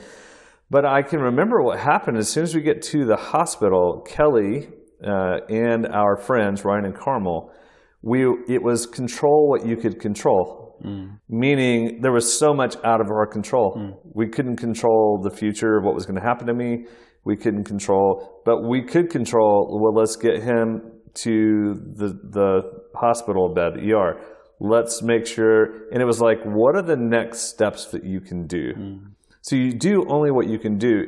But 0.70 0.86
I 0.86 1.04
can 1.04 1.20
remember 1.20 1.62
what 1.62 1.80
happened 1.80 2.18
as 2.18 2.30
soon 2.30 2.44
as 2.44 2.56
we 2.56 2.62
get 2.62 2.82
to 2.84 3.06
the 3.06 3.18
hospital. 3.18 4.02
Kelly 4.08 4.70
uh, 5.06 5.42
and 5.50 5.86
our 5.88 6.16
friends 6.16 6.66
Ryan 6.66 6.86
and 6.86 6.96
Carmel, 6.96 7.52
we 8.02 8.26
it 8.48 8.64
was 8.64 8.88
control 8.88 9.48
what 9.48 9.66
you 9.66 9.78
could 9.78 10.00
control. 10.00 10.71
Meaning 11.30 12.02
there 12.02 12.12
was 12.12 12.38
so 12.38 12.54
much 12.54 12.76
out 12.84 13.02
of 13.02 13.08
our 13.08 13.28
control. 13.28 14.02
We 14.14 14.28
couldn't 14.28 14.58
control 14.58 15.22
the 15.24 15.36
future 15.36 15.78
of 15.78 15.84
what 15.84 15.94
was 15.94 16.06
going 16.06 16.20
to 16.20 16.26
happen 16.26 16.48
to 16.48 16.54
me. 16.54 16.86
We 17.24 17.38
couldn't 17.38 17.66
control, 17.66 18.42
but 18.46 18.64
we 18.68 18.82
could 18.84 19.10
control. 19.10 19.80
Well, 19.82 19.94
let's 19.94 20.16
get 20.16 20.42
him 20.42 20.82
to 21.14 21.74
the 21.96 22.08
the 22.08 22.62
hospital 22.96 23.54
bed, 23.54 23.74
ER. 23.78 24.20
Let's 24.60 25.02
make 25.02 25.26
sure. 25.26 25.88
And 25.92 26.02
it 26.02 26.06
was 26.06 26.22
like, 26.22 26.40
what 26.44 26.76
are 26.76 26.82
the 26.84 26.96
next 26.98 27.50
steps 27.50 27.86
that 27.88 28.04
you 28.04 28.22
can 28.22 28.46
do? 28.48 28.74
So 29.42 29.56
you 29.56 29.74
do 29.74 30.06
only 30.08 30.30
what 30.32 30.48
you 30.48 30.60
can 30.60 30.78
do. 30.78 31.06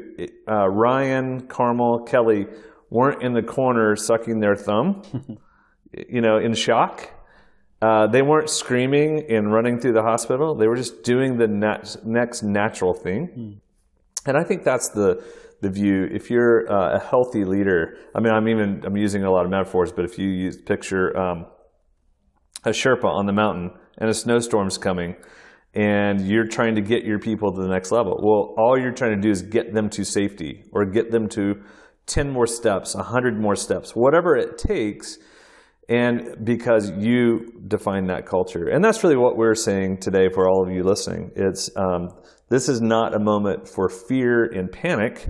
Uh, 0.49 0.67
Ryan, 0.67 1.47
Carmel, 1.47 2.03
Kelly 2.05 2.47
weren't 2.89 3.21
in 3.21 3.33
the 3.33 3.43
corner 3.43 3.95
sucking 3.95 4.39
their 4.39 4.55
thumb, 4.55 5.03
you 6.09 6.21
know, 6.21 6.37
in 6.37 6.53
shock. 6.53 7.11
Uh, 7.83 8.07
they 8.07 8.21
weren't 8.21 8.49
screaming 8.49 9.25
and 9.29 9.51
running 9.51 9.77
through 9.77 9.91
the 9.91 10.01
hospital. 10.01 10.55
They 10.55 10.67
were 10.67 10.77
just 10.77 11.03
doing 11.03 11.37
the 11.37 11.47
nat- 11.47 11.97
next 12.05 12.41
natural 12.41 12.93
thing. 12.93 13.59
And 14.25 14.37
I 14.37 14.43
think 14.45 14.63
that's 14.63 14.89
the 14.89 15.21
the 15.61 15.69
view. 15.69 16.07
If 16.09 16.29
you're 16.29 16.71
uh, 16.71 16.95
a 16.95 16.99
healthy 16.99 17.43
leader, 17.43 17.97
I 18.15 18.21
mean, 18.21 18.33
I'm 18.33 18.47
even 18.47 18.83
I'm 18.85 18.95
using 18.95 19.23
a 19.25 19.31
lot 19.31 19.43
of 19.43 19.51
metaphors, 19.51 19.91
but 19.91 20.05
if 20.05 20.17
you 20.17 20.29
use 20.29 20.55
picture 20.55 21.05
um, 21.17 21.45
a 22.63 22.69
Sherpa 22.69 23.03
on 23.03 23.25
the 23.25 23.33
mountain 23.33 23.71
and 23.97 24.09
a 24.09 24.13
snowstorm's 24.13 24.77
coming, 24.77 25.17
and 25.73 26.25
you're 26.25 26.47
trying 26.47 26.75
to 26.75 26.81
get 26.81 27.03
your 27.03 27.19
people 27.19 27.51
to 27.51 27.61
the 27.61 27.67
next 27.67 27.91
level. 27.91 28.17
Well, 28.23 28.55
all 28.57 28.79
you're 28.79 28.93
trying 28.93 29.15
to 29.15 29.21
do 29.21 29.29
is 29.29 29.41
get 29.41 29.73
them 29.73 29.89
to 29.89 30.05
safety 30.05 30.63
or 30.71 30.85
get 30.85 31.11
them 31.11 31.27
to 31.29 31.61
10 32.05 32.31
more 32.31 32.47
steps, 32.47 32.95
100 32.95 33.37
more 33.39 33.57
steps, 33.57 33.91
whatever 33.91 34.37
it 34.37 34.57
takes. 34.57 35.17
And 35.89 36.45
because 36.45 36.91
you 36.97 37.61
define 37.67 38.07
that 38.07 38.25
culture. 38.25 38.67
And 38.69 38.83
that's 38.83 39.03
really 39.03 39.17
what 39.17 39.35
we're 39.35 39.55
saying 39.55 39.97
today 39.99 40.29
for 40.33 40.47
all 40.47 40.65
of 40.65 40.73
you 40.73 40.83
listening. 40.83 41.31
It's, 41.35 41.69
um, 41.75 42.09
this 42.49 42.69
is 42.69 42.81
not 42.81 43.13
a 43.13 43.19
moment 43.19 43.67
for 43.67 43.89
fear 43.89 44.45
and 44.45 44.71
panic. 44.71 45.27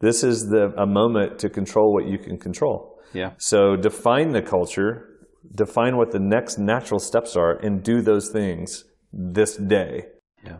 This 0.00 0.22
is 0.22 0.48
the, 0.48 0.74
a 0.76 0.86
moment 0.86 1.38
to 1.38 1.48
control 1.48 1.94
what 1.94 2.06
you 2.06 2.18
can 2.18 2.38
control. 2.38 2.98
Yeah. 3.14 3.32
So 3.38 3.76
define 3.76 4.32
the 4.32 4.42
culture, 4.42 5.28
define 5.54 5.96
what 5.96 6.10
the 6.10 6.20
next 6.20 6.58
natural 6.58 7.00
steps 7.00 7.34
are, 7.34 7.52
and 7.52 7.82
do 7.82 8.02
those 8.02 8.28
things 8.28 8.84
this 9.12 9.56
day. 9.56 10.08
Yeah. 10.44 10.58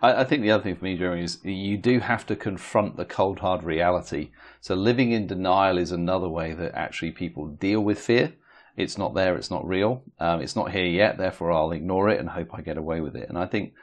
I, 0.00 0.22
I 0.22 0.24
think 0.24 0.42
the 0.42 0.52
other 0.52 0.62
thing 0.62 0.76
for 0.76 0.84
me, 0.84 0.96
Jeremie, 0.96 1.24
is 1.24 1.38
you 1.44 1.76
do 1.76 2.00
have 2.00 2.24
to 2.26 2.36
confront 2.36 2.96
the 2.96 3.04
cold, 3.04 3.40
hard 3.40 3.62
reality. 3.62 4.30
So 4.62 4.74
living 4.74 5.12
in 5.12 5.26
denial 5.26 5.76
is 5.76 5.92
another 5.92 6.30
way 6.30 6.54
that 6.54 6.74
actually 6.74 7.10
people 7.10 7.48
deal 7.48 7.82
with 7.82 7.98
fear. 7.98 8.32
It's 8.76 8.96
not 8.96 9.14
there, 9.14 9.36
it's 9.36 9.50
not 9.50 9.66
real, 9.66 10.02
um, 10.18 10.40
it's 10.40 10.56
not 10.56 10.72
here 10.72 10.86
yet, 10.86 11.18
therefore 11.18 11.52
I'll 11.52 11.72
ignore 11.72 12.08
it 12.08 12.20
and 12.20 12.28
hope 12.28 12.54
I 12.54 12.60
get 12.60 12.78
away 12.78 13.00
with 13.00 13.16
it. 13.16 13.28
And 13.28 13.36
I 13.36 13.46
think 13.46 13.74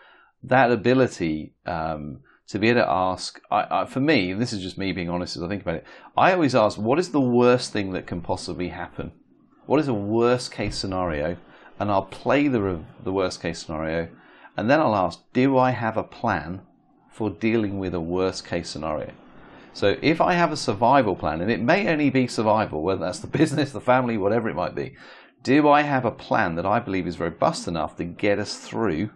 that 0.44 0.72
ability 0.72 1.54
um, 1.66 2.22
to 2.48 2.60
be 2.60 2.70
able 2.70 2.82
to 2.82 2.90
ask, 2.90 3.42
I, 3.52 3.82
I, 3.82 3.86
for 3.86 4.00
me, 4.00 4.32
and 4.32 4.42
this 4.42 4.54
is 4.54 4.62
just 4.62 4.78
me 4.78 4.94
being 4.94 5.10
honest 5.10 5.36
as 5.36 5.44
I 5.44 5.48
think 5.48 5.62
about 5.62 5.76
it, 5.76 5.86
I 6.16 6.32
always 6.32 6.56
ask, 6.56 6.78
what 6.78 7.00
is 7.00 7.12
the 7.12 7.22
worst 7.22 7.74
thing 7.74 7.92
that 7.92 8.08
can 8.08 8.22
possibly 8.22 8.70
happen? 8.70 9.12
What 9.66 9.80
is 9.80 9.90
a 9.90 9.94
worst 9.94 10.52
case 10.52 10.78
scenario? 10.78 11.38
And 11.80 11.92
I'll 11.92 12.06
play 12.06 12.48
the, 12.48 12.80
the 13.04 13.12
worst 13.12 13.42
case 13.42 13.60
scenario, 13.60 14.08
and 14.56 14.70
then 14.70 14.80
I'll 14.80 14.96
ask, 14.96 15.20
do 15.34 15.58
I 15.58 15.72
have 15.72 15.98
a 15.98 16.04
plan 16.04 16.62
for 17.12 17.30
dealing 17.30 17.78
with 17.78 17.94
a 17.94 18.00
worst 18.00 18.48
case 18.48 18.70
scenario? 18.70 19.12
So 19.74 19.96
if 20.02 20.22
I 20.22 20.34
have 20.34 20.52
a 20.52 20.58
survival 20.58 21.16
plan, 21.16 21.42
and 21.42 21.52
it 21.52 21.62
may 21.62 21.88
only 21.88 22.10
be 22.10 22.28
survival, 22.28 22.82
whether 22.84 23.02
that's 23.02 23.20
the 23.20 23.28
business, 23.40 23.72
the 23.72 23.82
family, 23.82 24.18
whatever 24.18 24.50
it 24.50 24.56
might 24.56 24.76
be, 24.76 24.96
do 25.44 25.70
I 25.70 25.82
have 25.82 26.06
a 26.06 26.12
plan 26.12 26.56
that 26.56 26.66
I 26.66 26.80
believe 26.80 27.08
is 27.08 27.20
robust 27.20 27.68
enough 27.68 27.96
to 27.98 28.04
get 28.04 28.40
us 28.40 28.58
through, 28.58 29.12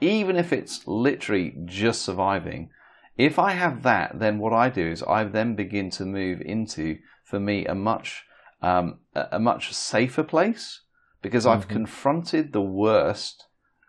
even 0.00 0.36
if 0.36 0.52
it's 0.52 0.86
literally 0.86 1.54
just 1.64 2.02
surviving? 2.02 2.70
If 3.16 3.38
I 3.38 3.52
have 3.52 3.82
that, 3.82 4.18
then 4.18 4.38
what 4.38 4.52
I 4.52 4.68
do 4.68 4.86
is 4.86 5.02
I 5.02 5.24
then 5.24 5.54
begin 5.54 5.90
to 5.90 6.04
move 6.04 6.40
into, 6.40 6.98
for 7.24 7.40
me, 7.40 7.66
a 7.66 7.74
much 7.74 8.24
um, 8.62 9.00
a 9.14 9.40
much 9.40 9.72
safer 9.72 10.22
place 10.22 10.80
because 11.20 11.46
I've 11.46 11.68
confronted 11.68 12.52
the 12.52 12.62
worst 12.62 13.46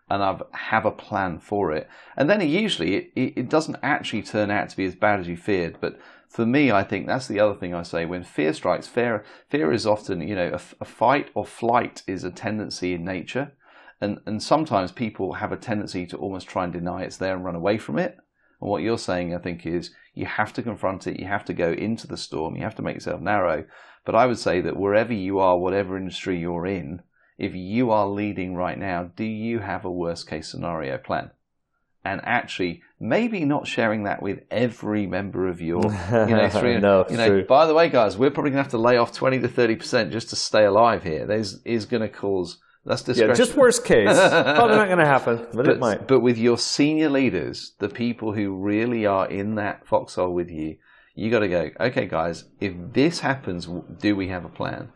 and 0.08 0.22
I've 0.22 0.42
have 0.52 0.84
a 0.84 0.90
plan 0.90 1.38
for 1.38 1.72
it. 1.72 1.88
And 2.16 2.28
then 2.28 2.40
it 2.40 2.48
usually 2.48 2.96
it, 2.96 3.12
it, 3.36 3.48
doesn't 3.48 3.78
actually 3.82 4.22
turn 4.22 4.50
out 4.50 4.68
to 4.68 4.76
be 4.76 4.84
as 4.84 4.94
bad 4.94 5.20
as 5.20 5.28
you 5.28 5.36
feared. 5.36 5.78
But 5.80 5.98
for 6.28 6.44
me, 6.44 6.70
I 6.70 6.82
think 6.82 7.06
that's 7.06 7.26
the 7.26 7.40
other 7.40 7.54
thing 7.54 7.74
I 7.74 7.82
say. 7.82 8.04
When 8.04 8.22
fear 8.22 8.52
strikes, 8.52 8.86
fear 8.86 9.24
fear 9.48 9.72
is 9.72 9.86
often 9.86 10.20
you 10.20 10.34
know 10.34 10.50
a 10.52 10.84
fight 10.84 11.30
or 11.34 11.46
flight 11.46 12.02
is 12.06 12.24
a 12.24 12.30
tendency 12.30 12.92
in 12.94 13.04
nature, 13.04 13.52
and 14.00 14.18
and 14.26 14.42
sometimes 14.42 14.92
people 14.92 15.34
have 15.34 15.52
a 15.52 15.56
tendency 15.56 16.06
to 16.06 16.16
almost 16.16 16.48
try 16.48 16.64
and 16.64 16.72
deny 16.72 17.02
it's 17.02 17.16
there 17.16 17.34
and 17.34 17.44
run 17.44 17.56
away 17.56 17.78
from 17.78 17.98
it. 17.98 18.16
And 18.60 18.70
what 18.70 18.82
you're 18.82 18.98
saying, 18.98 19.34
I 19.34 19.38
think, 19.38 19.66
is 19.66 19.90
you 20.14 20.26
have 20.26 20.52
to 20.54 20.62
confront 20.62 21.06
it. 21.06 21.18
You 21.18 21.26
have 21.26 21.44
to 21.46 21.54
go 21.54 21.72
into 21.72 22.06
the 22.06 22.16
storm. 22.16 22.56
You 22.56 22.62
have 22.62 22.76
to 22.76 22.82
make 22.82 22.94
yourself 22.94 23.20
narrow. 23.20 23.64
But 24.04 24.14
I 24.14 24.26
would 24.26 24.38
say 24.38 24.60
that 24.60 24.76
wherever 24.76 25.12
you 25.12 25.38
are, 25.38 25.58
whatever 25.58 25.96
industry 25.96 26.38
you're 26.38 26.66
in, 26.66 27.00
if 27.38 27.54
you 27.54 27.90
are 27.90 28.06
leading 28.06 28.54
right 28.54 28.78
now, 28.78 29.10
do 29.16 29.24
you 29.24 29.60
have 29.60 29.84
a 29.84 29.90
worst 29.90 30.28
case 30.28 30.48
scenario 30.48 30.98
plan? 30.98 31.30
And 32.06 32.20
actually, 32.24 32.82
maybe 33.00 33.44
not 33.46 33.66
sharing 33.66 34.04
that 34.04 34.22
with 34.22 34.40
every 34.50 35.06
member 35.06 35.48
of 35.48 35.60
your, 35.62 35.82
you 35.84 36.36
know, 36.36 36.48
three, 36.52 36.78
No, 36.78 37.06
you 37.08 37.16
know. 37.16 37.28
true. 37.28 37.44
By 37.46 37.66
the 37.66 37.74
way, 37.74 37.88
guys, 37.88 38.18
we're 38.18 38.30
probably 38.30 38.50
going 38.50 38.58
to 38.58 38.64
have 38.64 38.72
to 38.72 38.78
lay 38.78 38.98
off 38.98 39.12
twenty 39.12 39.40
to 39.40 39.48
thirty 39.48 39.74
percent 39.74 40.12
just 40.12 40.28
to 40.30 40.36
stay 40.36 40.64
alive 40.64 41.02
here. 41.02 41.26
There's 41.26 41.62
is 41.64 41.86
going 41.86 42.02
to 42.02 42.08
cause 42.10 42.58
that's 42.84 43.08
Yeah, 43.08 43.32
just 43.32 43.56
worst 43.56 43.84
case. 43.84 44.08
Probably 44.16 44.76
not 44.76 44.86
going 44.86 44.98
to 44.98 45.06
happen, 45.06 45.46
but, 45.54 45.66
it 45.66 45.78
might. 45.78 46.06
But 46.06 46.20
with 46.20 46.36
your 46.36 46.58
senior 46.58 47.08
leaders, 47.08 47.72
the 47.78 47.88
people 47.88 48.32
who 48.32 48.54
really 48.54 49.06
are 49.06 49.26
in 49.26 49.54
that 49.54 49.86
foxhole 49.86 50.34
with 50.34 50.50
you, 50.50 50.76
You 51.14 51.30
got 51.30 51.40
to 51.40 51.48
go, 51.48 51.70
okay, 51.80 52.06
guys, 52.06 52.44
if 52.60 52.74
this 52.92 53.20
happens, 53.20 53.66
do 53.98 54.14
we 54.14 54.28
have 54.28 54.44
a 54.44 54.48
plan? 54.50 54.90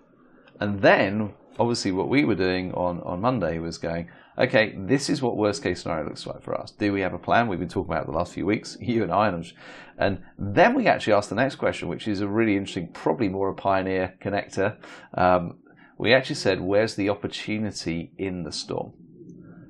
And 0.61 0.81
then, 0.81 1.35
obviously, 1.59 1.93
what 1.93 2.09
we 2.09 2.25
were 2.25 2.35
doing 2.35 2.73
on, 2.73 3.01
on 3.03 3.21
Monday 3.21 3.59
was 3.59 3.79
going, 3.79 4.09
okay, 4.39 4.75
this 4.79 5.11
is 5.11 5.21
what 5.21 5.37
worst 5.37 5.63
case 5.63 5.83
scenario 5.83 6.07
looks 6.07 6.27
like 6.27 6.43
for 6.43 6.59
us. 6.59 6.71
Do 6.71 6.93
we 6.93 7.01
have 7.01 7.15
a 7.15 7.19
plan? 7.19 7.49
We've 7.49 7.59
been 7.59 7.69
talking 7.69 7.91
about 7.91 8.05
it 8.05 8.07
the 8.07 8.17
last 8.17 8.33
few 8.33 8.47
weeks, 8.47 8.77
you 8.81 9.03
and 9.03 9.13
I. 9.13 9.29
And, 9.29 9.53
and 9.99 10.23
then 10.39 10.75
we 10.75 10.87
actually 10.87 11.15
asked 11.15 11.31
the 11.31 11.35
next 11.35 11.57
question, 11.57 11.89
which 11.89 12.09
is 12.09 12.21
a 12.21 12.29
really 12.29 12.57
interesting, 12.57 12.89
probably 12.89 13.29
more 13.29 13.51
a 13.51 13.55
pioneer 13.55 14.15
connector. 14.23 14.77
Um, 15.15 15.59
we 15.99 16.15
actually 16.15 16.37
said, 16.37 16.61
where's 16.61 16.95
the 16.95 17.09
opportunity 17.09 18.13
in 18.17 18.45
the 18.45 18.53
storm? 18.53 18.93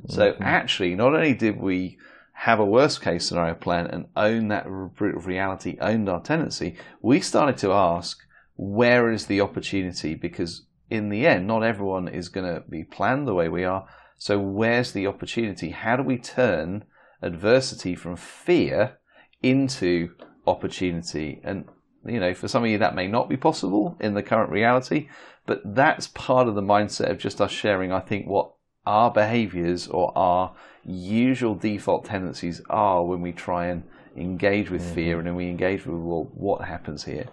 So 0.09 0.33
mm-hmm. 0.33 0.43
actually, 0.43 0.95
not 0.95 1.15
only 1.15 1.35
did 1.35 1.59
we 1.59 1.99
have 2.33 2.61
a 2.61 2.65
worst 2.65 3.03
case 3.03 3.27
scenario 3.27 3.55
plan 3.55 3.87
and 3.89 4.07
own 4.15 4.49
that 4.49 4.65
reality, 4.69 5.77
owned 5.81 6.09
our 6.09 6.23
tendency, 6.23 6.77
we 7.03 7.21
started 7.21 7.57
to 7.59 7.73
ask, 7.73 8.19
where 8.57 9.11
is 9.11 9.27
the 9.27 9.41
opportunity? 9.41 10.15
Because 10.15 10.67
in 10.91 11.09
the 11.09 11.27
end, 11.27 11.47
not 11.47 11.63
everyone 11.63 12.09
is 12.09 12.29
going 12.29 12.47
to 12.47 12.63
be 12.69 12.85
planned 12.85 13.27
the 13.27 13.35
way 13.35 13.49
we 13.49 13.65
are. 13.65 13.87
So 14.17 14.39
where's 14.39 14.93
the 14.93 15.07
opportunity? 15.07 15.71
How 15.71 15.97
do 15.97 16.03
we 16.03 16.19
turn 16.19 16.85
adversity 17.23 17.95
from 17.95 18.17
fear 18.17 18.99
into 19.43 20.11
opportunity? 20.47 21.41
And 21.45 21.67
you 22.05 22.21
know, 22.21 22.35
for 22.35 22.49
some 22.49 22.65
of 22.65 22.71
you 22.71 22.79
that 22.79 22.95
may 22.95 23.07
not 23.07 23.29
be 23.29 23.37
possible 23.37 23.97
in 24.01 24.15
the 24.15 24.23
current 24.23 24.51
reality, 24.51 25.09
but 25.47 25.61
that's 25.65 26.09
part 26.09 26.49
of 26.49 26.55
the 26.55 26.63
mindset 26.63 27.11
of 27.11 27.19
just 27.19 27.41
us 27.41 27.51
sharing, 27.51 27.93
I 27.93 28.01
think, 28.01 28.27
what 28.27 28.53
our 28.87 29.11
behaviors 29.11 29.87
or 29.87 30.17
our 30.17 30.55
usual 30.85 31.55
default 31.55 32.05
tendencies 32.07 32.63
are 32.71 33.05
when 33.05 33.21
we 33.21 33.33
try 33.33 33.67
and 33.67 33.83
engage 34.17 34.71
with 34.71 34.83
mm-hmm. 34.83 34.95
fear 34.95 35.19
and 35.19 35.27
then 35.27 35.37
we 35.37 35.49
engage 35.49 35.87
with, 35.87 35.97
well, 35.97 36.31
what 36.35 36.67
happens 36.67 37.05
here? 37.05 37.29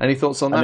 Any 0.00 0.14
thoughts 0.14 0.42
on 0.42 0.52
that? 0.52 0.60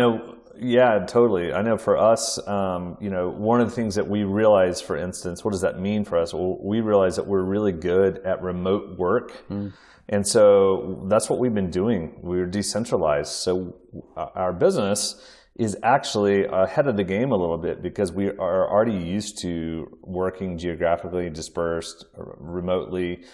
Yeah, 0.58 1.04
totally. 1.06 1.52
I 1.52 1.62
know 1.62 1.76
for 1.76 1.96
us, 1.96 2.38
um, 2.46 2.96
you 3.00 3.10
know, 3.10 3.28
one 3.28 3.60
of 3.60 3.68
the 3.68 3.74
things 3.74 3.94
that 3.94 4.08
we 4.08 4.24
realize, 4.24 4.80
for 4.80 4.96
instance, 4.96 5.44
what 5.44 5.52
does 5.52 5.60
that 5.62 5.80
mean 5.80 6.04
for 6.04 6.18
us? 6.18 6.34
Well, 6.34 6.58
we 6.60 6.80
realize 6.80 7.16
that 7.16 7.26
we're 7.26 7.42
really 7.42 7.72
good 7.72 8.18
at 8.18 8.42
remote 8.42 8.98
work. 8.98 9.48
Mm. 9.48 9.72
And 10.08 10.26
so 10.26 11.04
that's 11.08 11.30
what 11.30 11.38
we've 11.38 11.54
been 11.54 11.70
doing. 11.70 12.18
We're 12.22 12.46
decentralized. 12.46 13.32
So 13.32 13.76
our 14.16 14.52
business 14.52 15.24
is 15.56 15.76
actually 15.82 16.44
ahead 16.44 16.86
of 16.86 16.96
the 16.96 17.04
game 17.04 17.30
a 17.30 17.36
little 17.36 17.58
bit 17.58 17.82
because 17.82 18.10
we 18.10 18.28
are 18.28 18.70
already 18.70 18.96
used 18.96 19.38
to 19.38 19.98
working 20.02 20.58
geographically 20.58 21.30
dispersed, 21.30 22.06
remotely. 22.16 23.24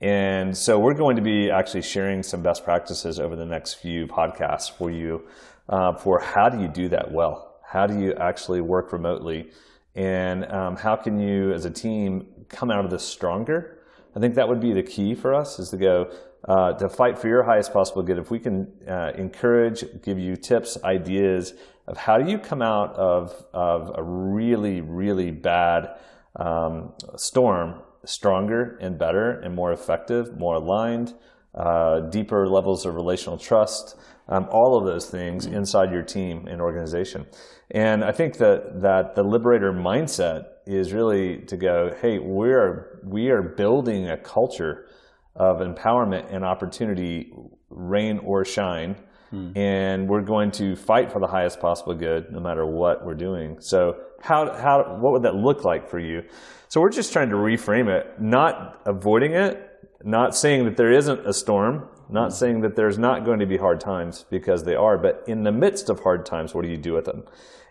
And 0.00 0.56
so 0.56 0.78
we're 0.78 0.94
going 0.94 1.16
to 1.16 1.22
be 1.22 1.50
actually 1.50 1.82
sharing 1.82 2.22
some 2.22 2.42
best 2.42 2.64
practices 2.64 3.18
over 3.18 3.34
the 3.34 3.46
next 3.46 3.74
few 3.74 4.06
podcasts 4.06 4.70
for 4.70 4.90
you 4.90 5.26
uh, 5.68 5.94
for 5.94 6.20
how 6.20 6.48
do 6.48 6.60
you 6.60 6.68
do 6.68 6.88
that 6.88 7.10
well? 7.12 7.60
How 7.64 7.86
do 7.86 7.98
you 7.98 8.14
actually 8.14 8.60
work 8.60 8.92
remotely? 8.92 9.50
And 9.94 10.50
um, 10.50 10.76
how 10.76 10.96
can 10.96 11.18
you, 11.18 11.52
as 11.52 11.64
a 11.64 11.70
team, 11.70 12.26
come 12.48 12.70
out 12.70 12.84
of 12.84 12.90
this 12.90 13.04
stronger? 13.04 13.78
I 14.16 14.20
think 14.20 14.34
that 14.36 14.48
would 14.48 14.60
be 14.60 14.72
the 14.72 14.82
key 14.82 15.14
for 15.14 15.34
us 15.34 15.58
is 15.58 15.70
to 15.70 15.76
go 15.76 16.10
uh, 16.46 16.72
to 16.74 16.88
fight 16.88 17.18
for 17.18 17.28
your 17.28 17.42
highest 17.42 17.72
possible 17.72 18.02
good. 18.02 18.18
If 18.18 18.30
we 18.30 18.38
can 18.38 18.72
uh, 18.88 19.12
encourage, 19.16 19.84
give 20.02 20.18
you 20.18 20.36
tips, 20.36 20.78
ideas 20.84 21.54
of 21.86 21.96
how 21.96 22.18
do 22.18 22.30
you 22.30 22.38
come 22.38 22.62
out 22.62 22.94
of, 22.94 23.44
of 23.52 23.92
a 23.96 24.02
really, 24.02 24.80
really 24.80 25.30
bad 25.30 25.96
um, 26.36 26.92
storm 27.16 27.82
stronger 28.04 28.78
and 28.80 28.98
better 28.98 29.40
and 29.40 29.54
more 29.54 29.72
effective, 29.72 30.38
more 30.38 30.56
aligned, 30.56 31.14
uh, 31.54 32.00
deeper 32.00 32.48
levels 32.48 32.86
of 32.86 32.94
relational 32.94 33.36
trust, 33.36 33.96
um, 34.28 34.46
all 34.50 34.76
of 34.76 34.84
those 34.84 35.06
things 35.06 35.46
mm-hmm. 35.46 35.56
inside 35.56 35.90
your 35.90 36.02
team 36.02 36.46
and 36.48 36.60
organization. 36.60 37.26
And 37.70 38.04
I 38.04 38.12
think 38.12 38.38
that, 38.38 38.80
that 38.82 39.14
the 39.14 39.22
liberator 39.22 39.72
mindset 39.72 40.46
is 40.66 40.92
really 40.92 41.38
to 41.46 41.56
go, 41.56 41.94
hey, 42.00 42.18
we 42.18 42.50
are, 42.50 43.00
we 43.04 43.30
are 43.30 43.42
building 43.42 44.08
a 44.08 44.16
culture 44.16 44.86
of 45.34 45.58
empowerment 45.58 46.32
and 46.32 46.44
opportunity, 46.44 47.32
rain 47.70 48.18
or 48.18 48.44
shine. 48.44 48.96
Hmm. 49.30 49.56
And 49.56 50.08
we're 50.08 50.22
going 50.22 50.50
to 50.52 50.74
fight 50.74 51.12
for 51.12 51.20
the 51.20 51.26
highest 51.26 51.60
possible 51.60 51.94
good 51.94 52.32
no 52.32 52.40
matter 52.40 52.64
what 52.64 53.04
we're 53.04 53.14
doing. 53.14 53.60
So, 53.60 53.96
how, 54.20 54.52
how, 54.52 54.96
what 55.00 55.12
would 55.12 55.22
that 55.22 55.36
look 55.36 55.64
like 55.64 55.88
for 55.88 55.98
you? 55.98 56.24
So, 56.68 56.80
we're 56.80 56.90
just 56.90 57.12
trying 57.12 57.28
to 57.28 57.36
reframe 57.36 57.88
it, 57.88 58.20
not 58.20 58.80
avoiding 58.86 59.32
it, 59.32 59.68
not 60.02 60.34
saying 60.34 60.64
that 60.64 60.78
there 60.78 60.90
isn't 60.90 61.26
a 61.26 61.34
storm, 61.34 61.88
not 62.10 62.32
saying 62.32 62.60
that 62.62 62.76
there's 62.76 62.98
not 62.98 63.24
going 63.24 63.40
to 63.40 63.46
be 63.46 63.56
hard 63.56 63.80
times 63.80 64.24
because 64.30 64.64
they 64.64 64.74
are, 64.74 64.98
but 64.98 65.22
in 65.26 65.42
the 65.42 65.52
midst 65.52 65.90
of 65.90 66.00
hard 66.00 66.24
times, 66.24 66.54
what 66.54 66.62
do 66.62 66.70
you 66.70 66.76
do 66.76 66.94
with 66.94 67.04
them? 67.04 67.24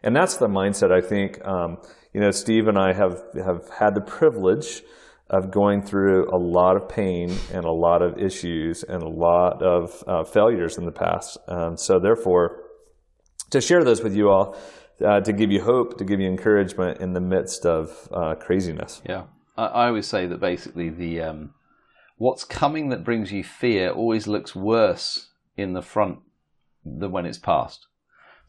And 0.04 0.16
that's 0.16 0.38
the 0.38 0.48
mindset 0.48 0.92
I 0.92 1.02
think. 1.02 1.44
Um, 1.46 1.78
you 2.14 2.22
know, 2.22 2.32
Steve 2.32 2.68
and 2.68 2.78
I 2.78 2.94
have 2.94 3.22
have 3.36 3.70
had 3.80 3.96
the 3.96 4.02
privilege 4.02 4.84
of 5.30 5.52
going 5.52 5.82
through 5.82 6.34
a 6.34 6.38
lot 6.38 6.78
of 6.78 6.88
pain 6.88 7.36
and 7.52 7.66
a 7.66 7.72
lot 7.72 8.02
of 8.02 8.18
issues 8.18 8.84
and 8.84 9.04
a 9.04 9.10
lot 9.10 9.62
of 9.62 10.04
uh, 10.08 10.24
failures 10.24 10.78
in 10.78 10.86
the 10.86 10.92
past. 10.92 11.38
Um, 11.48 11.76
so, 11.76 12.00
therefore, 12.00 12.64
to 13.50 13.60
share 13.60 13.84
those 13.84 14.02
with 14.02 14.16
you 14.16 14.30
all, 14.30 14.58
uh, 15.06 15.20
to 15.22 15.34
give 15.34 15.52
you 15.52 15.62
hope, 15.62 15.98
to 15.98 16.06
give 16.06 16.20
you 16.20 16.28
encouragement 16.28 17.02
in 17.02 17.14
the 17.14 17.22
midst 17.22 17.66
of 17.66 18.08
uh, 18.12 18.36
craziness. 18.36 19.02
Yeah, 19.08 19.26
I, 19.58 19.66
I, 19.66 19.88
always 19.88 20.08
say 20.08 20.28
that 20.28 20.40
basically 20.40 20.90
the 20.90 21.22
um, 21.22 21.54
what's 22.18 22.44
coming 22.44 22.90
that 22.90 23.04
brings 23.04 23.32
you 23.32 23.44
fear 23.44 23.90
always 23.90 24.28
looks 24.28 24.56
worse 24.56 25.30
in 25.56 25.74
the 25.74 25.82
front 25.82 26.20
than 26.86 27.12
when 27.12 27.26
it's 27.26 27.38
past. 27.38 27.88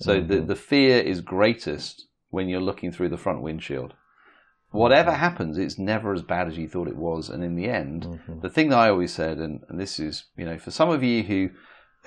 So 0.00 0.16
mm-hmm. 0.16 0.28
the, 0.28 0.40
the 0.40 0.57
fear 0.57 0.98
is 0.98 1.20
greatest 1.20 2.07
when 2.31 2.48
you're 2.48 2.61
looking 2.61 2.92
through 2.92 3.09
the 3.09 3.16
front 3.16 3.42
windshield. 3.42 3.94
Whatever 4.70 5.11
mm-hmm. 5.11 5.20
happens, 5.20 5.59
it's 5.59 5.78
never 5.78 6.12
as 6.12 6.22
bad 6.22 6.46
as 6.46 6.59
you 6.59 6.68
thought 6.68 6.88
it 6.88 6.96
was. 6.96 7.28
And 7.31 7.42
in 7.42 7.57
the 7.57 7.68
end, 7.68 8.04
mm-hmm. 8.04 8.40
the 8.40 8.50
thing 8.50 8.68
that 8.68 8.78
I 8.78 8.90
always 8.90 9.12
said, 9.12 9.38
and, 9.38 9.62
and 9.68 9.81
this 9.81 9.98
is, 9.98 10.24
you 10.37 10.44
know, 10.44 10.59
for 10.59 10.70
some 10.70 10.90
of 10.90 11.02
you 11.02 11.22
who 11.22 11.50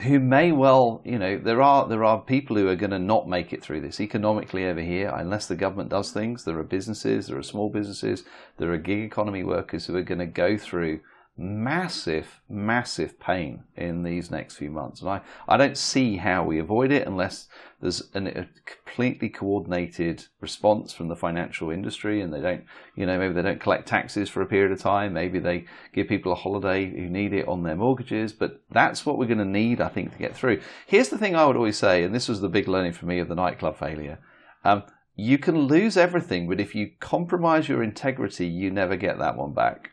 who 0.03 0.19
may 0.19 0.51
well, 0.51 1.01
you 1.05 1.19
know, 1.19 1.37
there 1.37 1.61
are 1.61 1.87
there 1.87 2.03
are 2.03 2.21
people 2.21 2.55
who 2.55 2.67
are 2.67 2.77
going 2.77 2.91
to 2.91 2.99
not 2.99 3.27
make 3.27 3.51
it 3.51 3.61
through 3.61 3.81
this 3.81 3.99
economically 3.99 4.65
over 4.65 4.81
here 4.81 5.13
unless 5.13 5.47
the 5.47 5.55
government 5.55 5.89
does 5.89 6.11
things. 6.11 6.43
There 6.43 6.57
are 6.57 6.63
businesses, 6.63 7.27
there 7.27 7.37
are 7.37 7.43
small 7.43 7.69
businesses, 7.69 8.23
there 8.57 8.71
are 8.71 8.77
gig 8.77 8.99
economy 8.99 9.43
workers 9.43 9.85
who 9.85 9.95
are 9.95 10.01
going 10.01 10.19
to 10.19 10.25
go 10.25 10.57
through 10.57 11.01
massive, 11.41 12.39
massive 12.47 13.19
pain 13.19 13.63
in 13.75 14.03
these 14.03 14.29
next 14.29 14.55
few 14.55 14.69
months. 14.69 15.01
And 15.01 15.09
I, 15.09 15.21
I 15.47 15.57
don't 15.57 15.77
see 15.77 16.17
how 16.17 16.43
we 16.43 16.59
avoid 16.59 16.91
it 16.91 17.07
unless 17.07 17.47
there's 17.81 18.09
an, 18.13 18.27
a 18.27 18.47
completely 18.65 19.27
coordinated 19.27 20.25
response 20.39 20.93
from 20.93 21.07
the 21.07 21.15
financial 21.15 21.71
industry 21.71 22.21
and 22.21 22.31
they 22.31 22.41
don't, 22.41 22.63
you 22.95 23.07
know, 23.07 23.17
maybe 23.17 23.33
they 23.33 23.41
don't 23.41 23.59
collect 23.59 23.87
taxes 23.87 24.29
for 24.29 24.41
a 24.41 24.45
period 24.45 24.71
of 24.71 24.79
time. 24.79 25.13
Maybe 25.13 25.39
they 25.39 25.65
give 25.93 26.07
people 26.07 26.31
a 26.31 26.35
holiday 26.35 26.89
who 26.89 27.09
need 27.09 27.33
it 27.33 27.47
on 27.47 27.63
their 27.63 27.75
mortgages. 27.75 28.33
But 28.33 28.61
that's 28.69 29.05
what 29.05 29.17
we're 29.17 29.25
going 29.25 29.39
to 29.39 29.45
need, 29.45 29.81
I 29.81 29.89
think, 29.89 30.11
to 30.11 30.19
get 30.19 30.35
through. 30.35 30.61
Here's 30.85 31.09
the 31.09 31.17
thing 31.17 31.35
I 31.35 31.45
would 31.45 31.57
always 31.57 31.77
say, 31.77 32.03
and 32.03 32.13
this 32.13 32.29
was 32.29 32.41
the 32.41 32.49
big 32.49 32.67
learning 32.67 32.93
for 32.93 33.07
me 33.07 33.19
of 33.19 33.27
the 33.27 33.35
nightclub 33.35 33.77
failure. 33.77 34.19
Um, 34.63 34.83
you 35.15 35.39
can 35.39 35.57
lose 35.57 35.97
everything, 35.97 36.47
but 36.47 36.59
if 36.59 36.75
you 36.75 36.91
compromise 36.99 37.67
your 37.67 37.81
integrity, 37.81 38.47
you 38.47 38.69
never 38.69 38.95
get 38.95 39.17
that 39.17 39.35
one 39.35 39.53
back. 39.53 39.91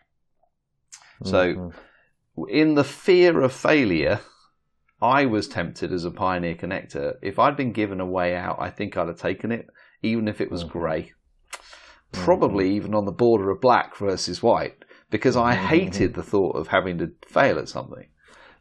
So, 1.25 1.55
mm-hmm. 1.55 2.49
in 2.49 2.75
the 2.75 2.85
fear 2.85 3.41
of 3.41 3.53
failure, 3.53 4.21
I 5.01 5.27
was 5.27 5.49
tempted 5.49 5.93
as 5.93 6.05
a 6.05 6.11
pioneer 6.11 6.55
connector. 6.55 7.15
If 7.23 7.39
I'd 7.39 7.57
been 7.57 7.73
given 7.73 8.01
a 8.01 8.07
way 8.07 8.35
out, 8.35 8.57
I 8.61 8.71
think 8.71 8.97
I'd 8.97 9.09
have 9.09 9.19
taken 9.19 9.53
it, 9.53 9.67
even 10.03 10.29
if 10.29 10.41
it 10.41 10.51
was 10.51 10.63
mm-hmm. 10.65 10.79
grey. 10.79 11.13
Probably 12.13 12.67
mm-hmm. 12.67 12.77
even 12.77 12.95
on 12.95 13.05
the 13.05 13.13
border 13.13 13.51
of 13.51 13.61
black 13.61 13.97
versus 13.97 14.43
white, 14.43 14.85
because 15.11 15.37
I 15.37 15.55
mm-hmm. 15.55 15.67
hated 15.67 16.15
the 16.15 16.23
thought 16.23 16.57
of 16.57 16.69
having 16.69 16.99
to 16.99 17.13
fail 17.27 17.59
at 17.59 17.69
something. 17.69 18.09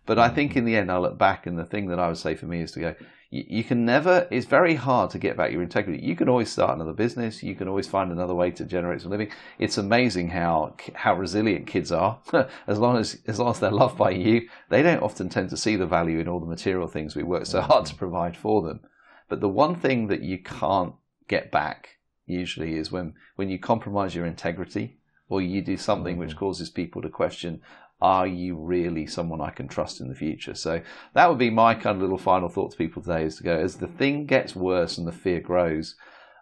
But 0.05 0.19
I 0.19 0.29
think 0.29 0.51
mm-hmm. 0.51 0.59
in 0.59 0.65
the 0.65 0.75
end, 0.75 0.91
I 0.91 0.97
look 0.97 1.17
back, 1.17 1.47
and 1.47 1.57
the 1.57 1.65
thing 1.65 1.87
that 1.87 1.99
I 1.99 2.07
would 2.07 2.17
say 2.17 2.35
for 2.35 2.45
me 2.45 2.61
is 2.61 2.71
to 2.73 2.79
go, 2.79 2.95
you, 3.29 3.43
you 3.47 3.63
can 3.63 3.85
never, 3.85 4.27
it's 4.31 4.45
very 4.45 4.75
hard 4.75 5.09
to 5.11 5.19
get 5.19 5.37
back 5.37 5.51
your 5.51 5.61
integrity. 5.61 6.03
You 6.03 6.15
can 6.15 6.29
always 6.29 6.51
start 6.51 6.75
another 6.75 6.93
business. 6.93 7.43
You 7.43 7.55
can 7.55 7.67
always 7.67 7.87
find 7.87 8.11
another 8.11 8.33
way 8.33 8.51
to 8.51 8.65
generate 8.65 9.01
some 9.01 9.11
living. 9.11 9.31
It's 9.59 9.77
amazing 9.77 10.29
how, 10.29 10.75
how 10.93 11.15
resilient 11.15 11.67
kids 11.67 11.91
are. 11.91 12.19
as 12.67 12.79
long 12.79 12.97
as, 12.97 13.19
as 13.27 13.39
long 13.39 13.51
as 13.51 13.59
they're 13.59 13.71
loved 13.71 13.97
by 13.97 14.11
you, 14.11 14.47
they 14.69 14.81
don't 14.81 15.03
often 15.03 15.29
tend 15.29 15.49
to 15.49 15.57
see 15.57 15.75
the 15.75 15.85
value 15.85 16.19
in 16.19 16.27
all 16.27 16.39
the 16.39 16.45
material 16.45 16.87
things 16.87 17.15
we 17.15 17.23
work 17.23 17.45
so 17.45 17.61
hard 17.61 17.85
to 17.87 17.95
provide 17.95 18.37
for 18.37 18.61
them. 18.61 18.81
But 19.29 19.41
the 19.41 19.49
one 19.49 19.75
thing 19.75 20.07
that 20.07 20.21
you 20.21 20.37
can't 20.37 20.93
get 21.27 21.51
back 21.51 21.97
usually 22.25 22.75
is 22.75 22.91
when, 22.91 23.13
when 23.35 23.49
you 23.49 23.59
compromise 23.59 24.15
your 24.15 24.25
integrity 24.25 24.97
or 25.29 25.41
you 25.41 25.61
do 25.61 25.77
something 25.77 26.17
which 26.17 26.29
mm-hmm. 26.29 26.39
causes 26.39 26.69
people 26.69 27.01
to 27.01 27.09
question 27.09 27.61
are 28.01 28.27
you 28.27 28.55
really 28.55 29.07
someone 29.07 29.41
I 29.41 29.49
can 29.49 29.67
trust 29.67 29.99
in 30.01 30.07
the 30.07 30.15
future? 30.15 30.53
So 30.53 30.81
that 31.13 31.29
would 31.29 31.39
be 31.39 31.49
my 31.49 31.73
kind 31.73 31.95
of 31.95 32.01
little 32.01 32.17
final 32.17 32.49
thought 32.49 32.71
to 32.71 32.77
people 32.77 33.01
today 33.01 33.23
is 33.23 33.37
to 33.37 33.43
go, 33.43 33.57
as 33.57 33.77
the 33.77 33.87
thing 33.87 34.25
gets 34.25 34.55
worse 34.55 34.97
and 34.97 35.07
the 35.07 35.11
fear 35.11 35.39
grows, 35.39 35.95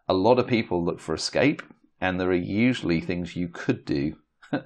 a 0.08 0.14
lot 0.14 0.38
of 0.38 0.48
people 0.48 0.84
look 0.84 1.00
for 1.00 1.16
escape, 1.16 1.64
and 2.02 2.20
there 2.20 2.30
are 2.30 2.36
usually 2.36 3.00
things 3.00 3.36
you 3.36 3.48
could 3.48 3.86
do 3.86 4.16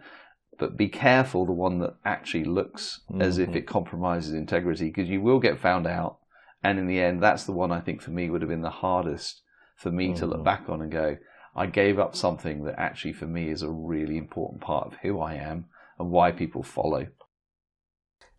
but 0.60 0.78
be 0.78 0.90
careful 0.90 1.46
the 1.46 1.52
one 1.52 1.80
that 1.80 1.96
actually 2.06 2.44
looks 2.44 3.02
as 3.20 3.38
if 3.38 3.50
mm-hmm. 3.50 3.58
it 3.58 3.68
compromises 3.68 4.34
integrity 4.34 4.88
because 4.88 5.10
you 5.10 5.22
will 5.22 5.40
get 5.40 5.58
found 5.58 5.88
out. 5.88 6.18
And 6.62 6.78
in 6.78 6.88
the 6.88 7.00
end, 7.00 7.24
that's 7.24 7.46
the 7.46 7.54
one 7.54 7.72
I 7.72 7.80
think 7.80 8.02
for 8.02 8.12
me 8.12 8.30
would 8.30 8.42
have 8.42 8.50
been 8.50 8.62
the 8.62 8.70
hardest 8.70 9.42
for 9.78 9.90
me 9.90 10.14
to 10.16 10.26
look 10.26 10.38
mm-hmm. 10.38 10.44
back 10.44 10.66
on 10.68 10.82
and 10.82 10.92
go, 10.92 11.18
I 11.56 11.66
gave 11.66 11.98
up 11.98 12.16
something 12.16 12.66
that 12.66 12.78
actually 12.78 13.14
for 13.14 13.26
me 13.26 13.50
is 13.50 13.62
a 13.62 13.70
really 13.70 14.18
important 14.18 14.62
part 14.62 14.88
of 14.88 15.00
who 15.02 15.20
I 15.20 15.36
am 15.36 15.66
and 16.00 16.12
why 16.12 16.32
people 16.32 16.64
follow. 16.64 17.06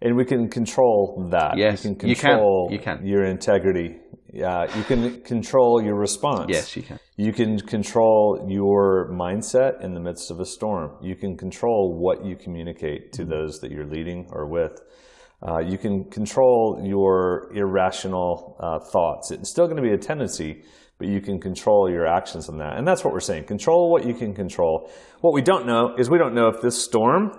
And 0.03 0.17
we 0.17 0.25
can 0.25 0.49
control 0.49 1.29
that. 1.31 1.59
Yes, 1.59 1.85
you 1.85 1.95
can 1.95 2.09
you 2.09 2.17
can. 2.17 2.31
control 2.31 2.69
You 2.73 2.79
can. 2.79 3.07
your 3.07 3.25
integrity. 3.25 3.99
Yeah, 4.33 4.75
you 4.77 4.85
can 4.85 5.21
control 5.23 5.83
your 5.83 5.97
response. 5.97 6.47
Yes, 6.49 6.75
you 6.77 6.83
can. 6.83 6.99
You 7.17 7.33
can 7.33 7.59
control 7.59 8.47
your 8.49 9.11
mindset 9.13 9.85
in 9.85 9.93
the 9.93 10.01
midst 10.01 10.31
of 10.31 10.41
a 10.41 10.47
storm. 10.47 10.97
You 11.03 11.17
can 11.17 11.37
control 11.37 11.99
what 11.99 12.25
you 12.25 12.37
communicate 12.37 13.13
to 13.15 13.25
those 13.25 13.59
that 13.61 13.71
you're 13.71 13.89
leading 13.89 14.27
or 14.31 14.49
with. 14.49 14.81
Uh, 15.47 15.59
you 15.59 15.77
can 15.79 16.05
control 16.11 16.81
your 16.83 17.51
irrational 17.55 18.57
uh, 18.61 18.79
thoughts. 18.79 19.31
It's 19.31 19.51
still 19.51 19.67
going 19.67 19.77
to 19.77 19.83
be 19.83 19.93
a 19.93 19.99
tendency, 19.99 20.63
but 21.01 21.09
you 21.09 21.21
can 21.21 21.41
control 21.41 21.91
your 21.91 22.07
actions 22.07 22.49
on 22.51 22.59
that. 22.59 22.77
And 22.77 22.87
that's 22.87 23.03
what 23.03 23.15
we're 23.15 23.21
saying. 23.21 23.45
Control 23.45 23.91
what 23.91 24.07
you 24.07 24.13
can 24.13 24.35
control. 24.35 24.91
What 25.23 25.33
we 25.33 25.41
don't 25.41 25.67
know 25.67 25.97
is 25.99 26.11
we 26.11 26.19
don't 26.19 26.35
know 26.35 26.49
if 26.49 26.61
this 26.61 26.81
storm 26.81 27.33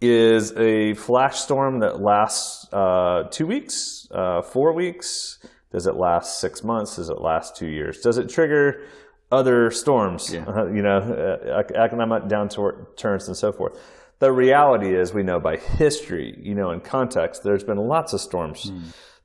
is 0.00 0.52
a 0.56 0.94
flash 0.94 1.36
storm 1.36 1.80
that 1.80 2.00
lasts 2.00 2.72
uh, 2.72 3.24
two 3.32 3.46
weeks, 3.48 4.06
uh, 4.12 4.40
four 4.40 4.72
weeks. 4.72 5.40
Does 5.72 5.88
it 5.88 5.96
last 5.96 6.40
six 6.40 6.62
months? 6.62 6.94
Does 6.94 7.10
it 7.10 7.20
last 7.20 7.56
two 7.56 7.66
years? 7.66 7.98
Does 7.98 8.18
it 8.18 8.28
trigger 8.28 8.84
other 9.32 9.72
storms? 9.72 10.32
Yeah. 10.32 10.44
Uh, 10.46 10.66
you 10.66 10.82
know, 10.82 10.98
uh, 10.98 11.58
ec- 11.58 11.72
economic 11.72 12.22
downturns 12.24 13.26
and 13.26 13.36
so 13.36 13.50
forth. 13.50 13.76
The 14.20 14.32
reality 14.32 14.94
is, 14.96 15.12
we 15.12 15.24
know 15.24 15.40
by 15.40 15.56
history, 15.56 16.38
you 16.40 16.54
know, 16.54 16.70
in 16.70 16.80
context, 16.80 17.42
there's 17.42 17.64
been 17.64 17.78
lots 17.78 18.12
of 18.12 18.20
storms 18.20 18.70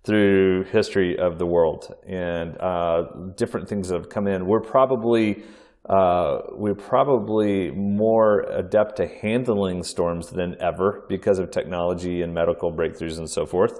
through 0.05 0.65
history 0.65 1.17
of 1.17 1.39
the 1.39 1.45
world, 1.45 1.93
and 2.05 2.57
uh, 2.59 3.03
different 3.35 3.69
things 3.69 3.87
that 3.87 3.95
have 3.95 4.09
come 4.09 4.27
in. 4.27 4.45
We're 4.45 4.59
probably 4.59 5.43
uh, 5.89 6.39
we're 6.53 6.75
probably 6.75 7.71
more 7.71 8.41
adept 8.49 8.97
to 8.97 9.07
handling 9.07 9.83
storms 9.83 10.29
than 10.29 10.55
ever 10.61 11.05
because 11.09 11.39
of 11.39 11.51
technology 11.51 12.21
and 12.21 12.33
medical 12.33 12.71
breakthroughs 12.71 13.17
and 13.17 13.29
so 13.29 13.45
forth. 13.45 13.79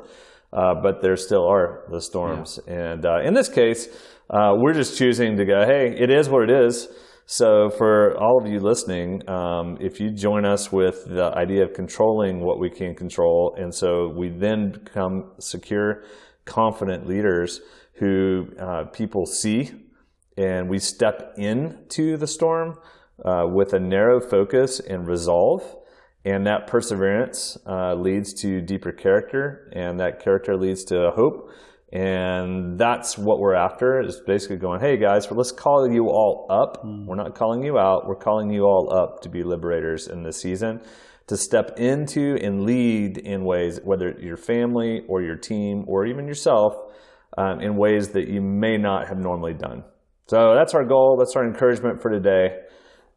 Uh, 0.51 0.75
but 0.75 1.01
there 1.01 1.15
still 1.15 1.47
are 1.47 1.83
the 1.89 1.99
storms, 1.99 2.59
and 2.67 3.05
uh, 3.05 3.19
in 3.21 3.33
this 3.33 3.49
case, 3.49 3.88
uh, 4.29 4.53
we're 4.55 4.73
just 4.73 4.97
choosing 4.97 5.36
to 5.38 5.45
go. 5.45 5.65
Hey, 5.65 5.95
it 5.97 6.09
is 6.09 6.29
what 6.29 6.43
it 6.43 6.51
is. 6.51 6.88
So, 7.25 7.69
for 7.69 8.17
all 8.17 8.41
of 8.41 8.51
you 8.51 8.59
listening, 8.59 9.27
um, 9.29 9.77
if 9.79 10.01
you 10.01 10.12
join 10.12 10.43
us 10.43 10.73
with 10.73 11.05
the 11.07 11.31
idea 11.36 11.63
of 11.63 11.73
controlling 11.73 12.41
what 12.41 12.59
we 12.59 12.69
can 12.69 12.95
control, 12.95 13.55
and 13.57 13.73
so 13.73 14.09
we 14.09 14.27
then 14.27 14.71
become 14.71 15.31
secure, 15.39 16.03
confident 16.43 17.07
leaders 17.07 17.62
who 17.93 18.47
uh, 18.59 18.83
people 18.91 19.25
see, 19.25 19.71
and 20.36 20.69
we 20.69 20.79
step 20.79 21.33
into 21.38 22.17
the 22.17 22.27
storm 22.27 22.77
uh, 23.23 23.45
with 23.47 23.71
a 23.71 23.79
narrow 23.79 24.19
focus 24.19 24.81
and 24.81 25.07
resolve. 25.07 25.63
And 26.25 26.45
that 26.47 26.67
perseverance 26.67 27.57
uh, 27.65 27.95
leads 27.95 28.33
to 28.41 28.62
deeper 28.62 28.91
character, 28.91 29.71
and 29.73 29.99
that 29.99 30.21
character 30.21 30.57
leads 30.57 30.83
to 30.86 31.12
hope. 31.12 31.49
And 31.93 32.75
that's 32.79 33.19
what 33.19 33.39
we're 33.39 33.53
after 33.53 34.01
is 34.01 34.19
basically 34.25 34.58
going, 34.58 34.82
hey 34.82 34.97
guys, 34.97 35.29
let's 35.29 35.51
call 35.51 35.88
you 35.88 36.08
all 36.08 36.47
up. 36.49 36.84
We're 36.84 37.15
not 37.15 37.36
calling 37.36 37.63
you 37.63 37.77
out, 37.77 38.08
we're 38.08 38.15
calling 38.15 38.49
you 38.49 38.63
all 38.63 38.91
up 38.91 39.21
to 39.21 39.29
be 39.29 39.43
liberators 39.43 40.08
in 40.08 40.23
this 40.23 40.41
season, 40.41 40.82
to 41.27 41.38
step 41.38 41.77
into 41.77 42.36
and 42.41 42.63
lead 42.63 43.19
in 43.19 43.45
ways, 43.45 43.79
whether 43.84 44.10
your 44.19 44.38
family 44.38 45.03
or 45.08 45.21
your 45.21 45.36
team 45.36 45.86
or 45.88 46.08
even 46.08 46.27
yourself, 46.27 46.73
um, 47.38 47.62
in 47.62 47.77
ways 47.77 48.10
that 48.10 48.27
you 48.27 48.41
may 48.41 48.75
not 48.75 49.08
have 49.08 49.19
normally 49.19 49.53
done. 49.53 49.84
So 50.25 50.56
that's 50.56 50.73
our 50.73 50.86
goal, 50.86 51.17
that's 51.19 51.36
our 51.36 51.45
encouragement 51.45 52.01
for 52.01 52.10
today. 52.10 52.58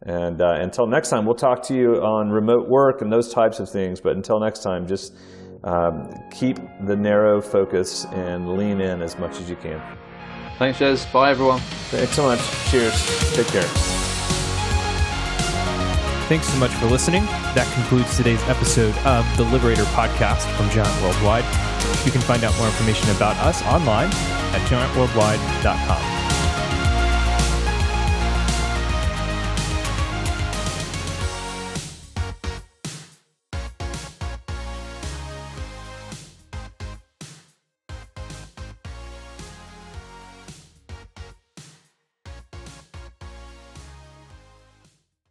And 0.02 0.42
uh, 0.42 0.56
until 0.60 0.86
next 0.86 1.08
time, 1.08 1.24
we'll 1.24 1.34
talk 1.34 1.62
to 1.68 1.74
you 1.74 1.94
on 1.94 2.28
remote 2.28 2.68
work 2.68 3.00
and 3.00 3.10
those 3.10 3.32
types 3.32 3.58
of 3.58 3.70
things. 3.70 4.02
But 4.02 4.16
until 4.16 4.38
next 4.38 4.62
time, 4.62 4.86
just 4.86 5.14
um, 5.64 6.12
keep 6.30 6.58
the 6.86 6.96
narrow 6.96 7.40
focus 7.40 8.04
and 8.06 8.56
lean 8.56 8.80
in 8.80 9.02
as 9.02 9.18
much 9.18 9.40
as 9.40 9.48
you 9.50 9.56
can. 9.56 9.80
Thanks, 10.58 10.78
Jez. 10.78 11.10
Bye, 11.12 11.30
everyone. 11.30 11.60
Thanks 11.90 12.12
so 12.12 12.24
much. 12.24 12.40
Cheers. 12.70 12.94
Take 13.34 13.48
care. 13.48 13.68
Thanks 16.28 16.48
so 16.48 16.58
much 16.58 16.72
for 16.72 16.86
listening. 16.86 17.24
That 17.54 17.70
concludes 17.74 18.16
today's 18.16 18.42
episode 18.48 18.96
of 19.06 19.24
the 19.36 19.44
Liberator 19.44 19.84
podcast 19.94 20.50
from 20.56 20.68
Giant 20.70 21.02
Worldwide. 21.02 21.44
You 22.04 22.10
can 22.10 22.20
find 22.20 22.42
out 22.42 22.56
more 22.58 22.66
information 22.66 23.10
about 23.10 23.36
us 23.36 23.62
online 23.62 24.08
at 24.08 24.60
giantworldwide.com. 24.68 26.15